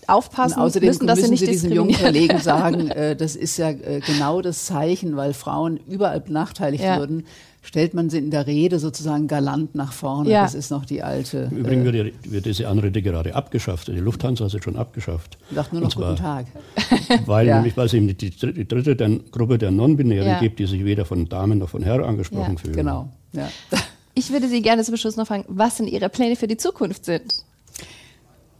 aufpassen 0.07 0.55
und 0.55 0.65
außerdem 0.65 0.87
müssen, 0.87 1.07
dass 1.07 1.19
müssen 1.19 1.25
sie 1.27 1.31
nicht 1.31 1.45
Sie 1.45 1.51
diesen 1.51 1.71
jungen 1.71 1.95
Kollegen 1.95 2.39
sagen, 2.41 2.89
äh, 2.89 3.15
das 3.15 3.35
ist 3.35 3.57
ja 3.57 3.69
äh, 3.69 4.01
genau 4.05 4.41
das 4.41 4.65
Zeichen, 4.65 5.15
weil 5.15 5.33
Frauen 5.33 5.79
überall 5.87 6.19
benachteiligt 6.19 6.83
ja. 6.83 6.97
würden, 6.97 7.25
stellt 7.67 7.93
man 7.93 8.09
sie 8.09 8.17
in 8.17 8.31
der 8.31 8.47
Rede 8.47 8.79
sozusagen 8.79 9.27
galant 9.27 9.75
nach 9.75 9.91
vorne. 9.91 10.29
Ja. 10.29 10.43
Das 10.43 10.55
ist 10.55 10.71
noch 10.71 10.85
die 10.85 11.03
alte. 11.03 11.49
Im 11.51 11.57
Übrigen 11.57 11.85
äh, 11.85 11.93
wird, 11.93 12.31
wird, 12.31 12.45
diese 12.45 12.69
Anrede 12.69 13.01
gerade 13.01 13.35
abgeschafft. 13.35 13.89
Die 13.89 13.99
Lufthansa 13.99 14.45
hat 14.45 14.51
sie 14.51 14.61
schon 14.61 14.77
abgeschafft. 14.77 15.37
Sagt 15.53 15.73
nur 15.73 15.81
noch 15.81 15.89
zwar, 15.89 16.11
guten 16.11 16.21
Tag. 16.21 16.45
Weil 17.25 17.47
ja. 17.47 17.55
nämlich, 17.55 17.75
weil 17.75 17.87
es 17.87 17.93
eben 17.93 18.07
die, 18.07 18.15
die 18.15 18.67
dritte 18.67 18.95
der 18.95 19.09
Gruppe 19.31 19.57
der 19.57 19.71
Non-Binären 19.71 20.27
ja. 20.27 20.39
gibt, 20.39 20.59
die 20.59 20.65
sich 20.65 20.85
weder 20.85 21.03
von 21.03 21.27
Damen 21.27 21.59
noch 21.59 21.69
von 21.69 21.83
Herren 21.83 22.05
angesprochen 22.05 22.57
fühlen. 22.57 22.75
Genau. 22.75 23.09
Ja. 23.33 23.49
Ich 24.13 24.31
würde 24.31 24.47
Sie 24.47 24.63
gerne 24.63 24.83
zum 24.83 24.97
Schluss 24.97 25.15
noch 25.15 25.27
fragen, 25.27 25.45
was 25.47 25.77
denn 25.77 25.85
Ihre 25.85 26.09
Pläne 26.09 26.35
für 26.35 26.47
die 26.47 26.57
Zukunft 26.57 27.05
sind. 27.05 27.43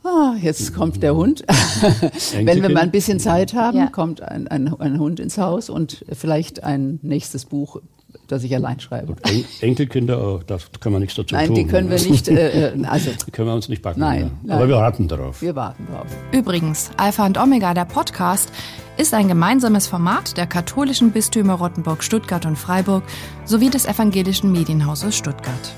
Ah, 0.04 0.36
jetzt 0.40 0.72
kommt 0.76 1.02
der 1.02 1.16
Hund. 1.16 1.44
Wenn 2.32 2.62
wir 2.62 2.70
mal 2.70 2.82
ein 2.82 2.92
bisschen 2.92 3.20
Zeit 3.20 3.56
haben, 3.56 3.80
ja. 3.80 3.88
kommt 3.88 4.22
ein, 4.22 4.48
ein, 4.48 4.72
ein 4.80 5.00
Hund 5.00 5.20
ins 5.20 5.40
Haus 5.40 5.72
und 5.72 6.06
vielleicht 6.14 6.64
ein 6.64 7.00
nächstes 7.02 7.46
Buch 7.46 7.82
das 8.28 8.44
ich 8.44 8.56
allein 8.56 8.80
schreibe. 8.80 9.14
Und 9.14 9.30
en 9.30 9.46
Enkelkinder, 9.62 10.22
oh, 10.22 10.40
da 10.46 10.58
können 10.80 10.96
wir 10.96 11.00
nichts 11.00 11.16
dazu 11.16 11.36
nein, 11.36 11.48
tun. 11.48 11.56
Nein, 11.56 11.66
die 11.66 11.72
können 11.72 11.90
wir 11.90 12.00
nicht, 12.00 12.28
äh, 12.28 12.70
äh 12.70 12.86
also. 12.88 13.12
Die 13.26 13.32
können 13.32 13.48
wir 13.48 13.56
uns 13.56 13.70
nicht 13.70 13.82
backen. 13.82 14.00
Nein, 14.00 14.32
nein, 14.44 14.58
Aber 14.58 14.68
wir 14.68 14.76
warten 14.76 15.08
darauf. 15.08 15.42
Wir 15.42 15.56
warten 15.56 15.88
darauf. 15.92 16.08
Übrigens, 16.32 16.92
Alpha 16.98 17.26
und 17.26 17.38
Omega, 17.38 17.74
der 17.74 17.86
Podcast, 17.86 18.52
ist 18.98 19.14
ein 19.14 19.28
gemeinsames 19.28 19.88
Format 19.88 20.38
der 20.38 20.48
katholischen 20.48 21.12
Bistümer 21.12 21.54
Rottenburg, 21.54 22.04
Stuttgart 22.04 22.46
und 22.46 22.58
Freiburg 22.58 23.04
sowie 23.46 23.70
des 23.70 23.86
evangelischen 23.86 24.52
Medienhauses 24.52 25.16
Stuttgart. 25.16 25.74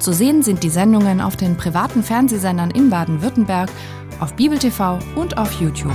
Zu 0.00 0.12
sehen 0.12 0.42
sind 0.42 0.62
die 0.62 0.70
Sendungen 0.70 1.20
auf 1.20 1.36
den 1.36 1.56
privaten 1.56 2.02
Fernsehsendern 2.02 2.70
in 2.72 2.90
Baden-Württemberg, 2.90 3.70
auf 4.20 4.34
Bibel 4.34 4.58
TV 4.58 4.98
und 5.16 5.38
auf 5.38 5.60
YouTube. 5.60 5.94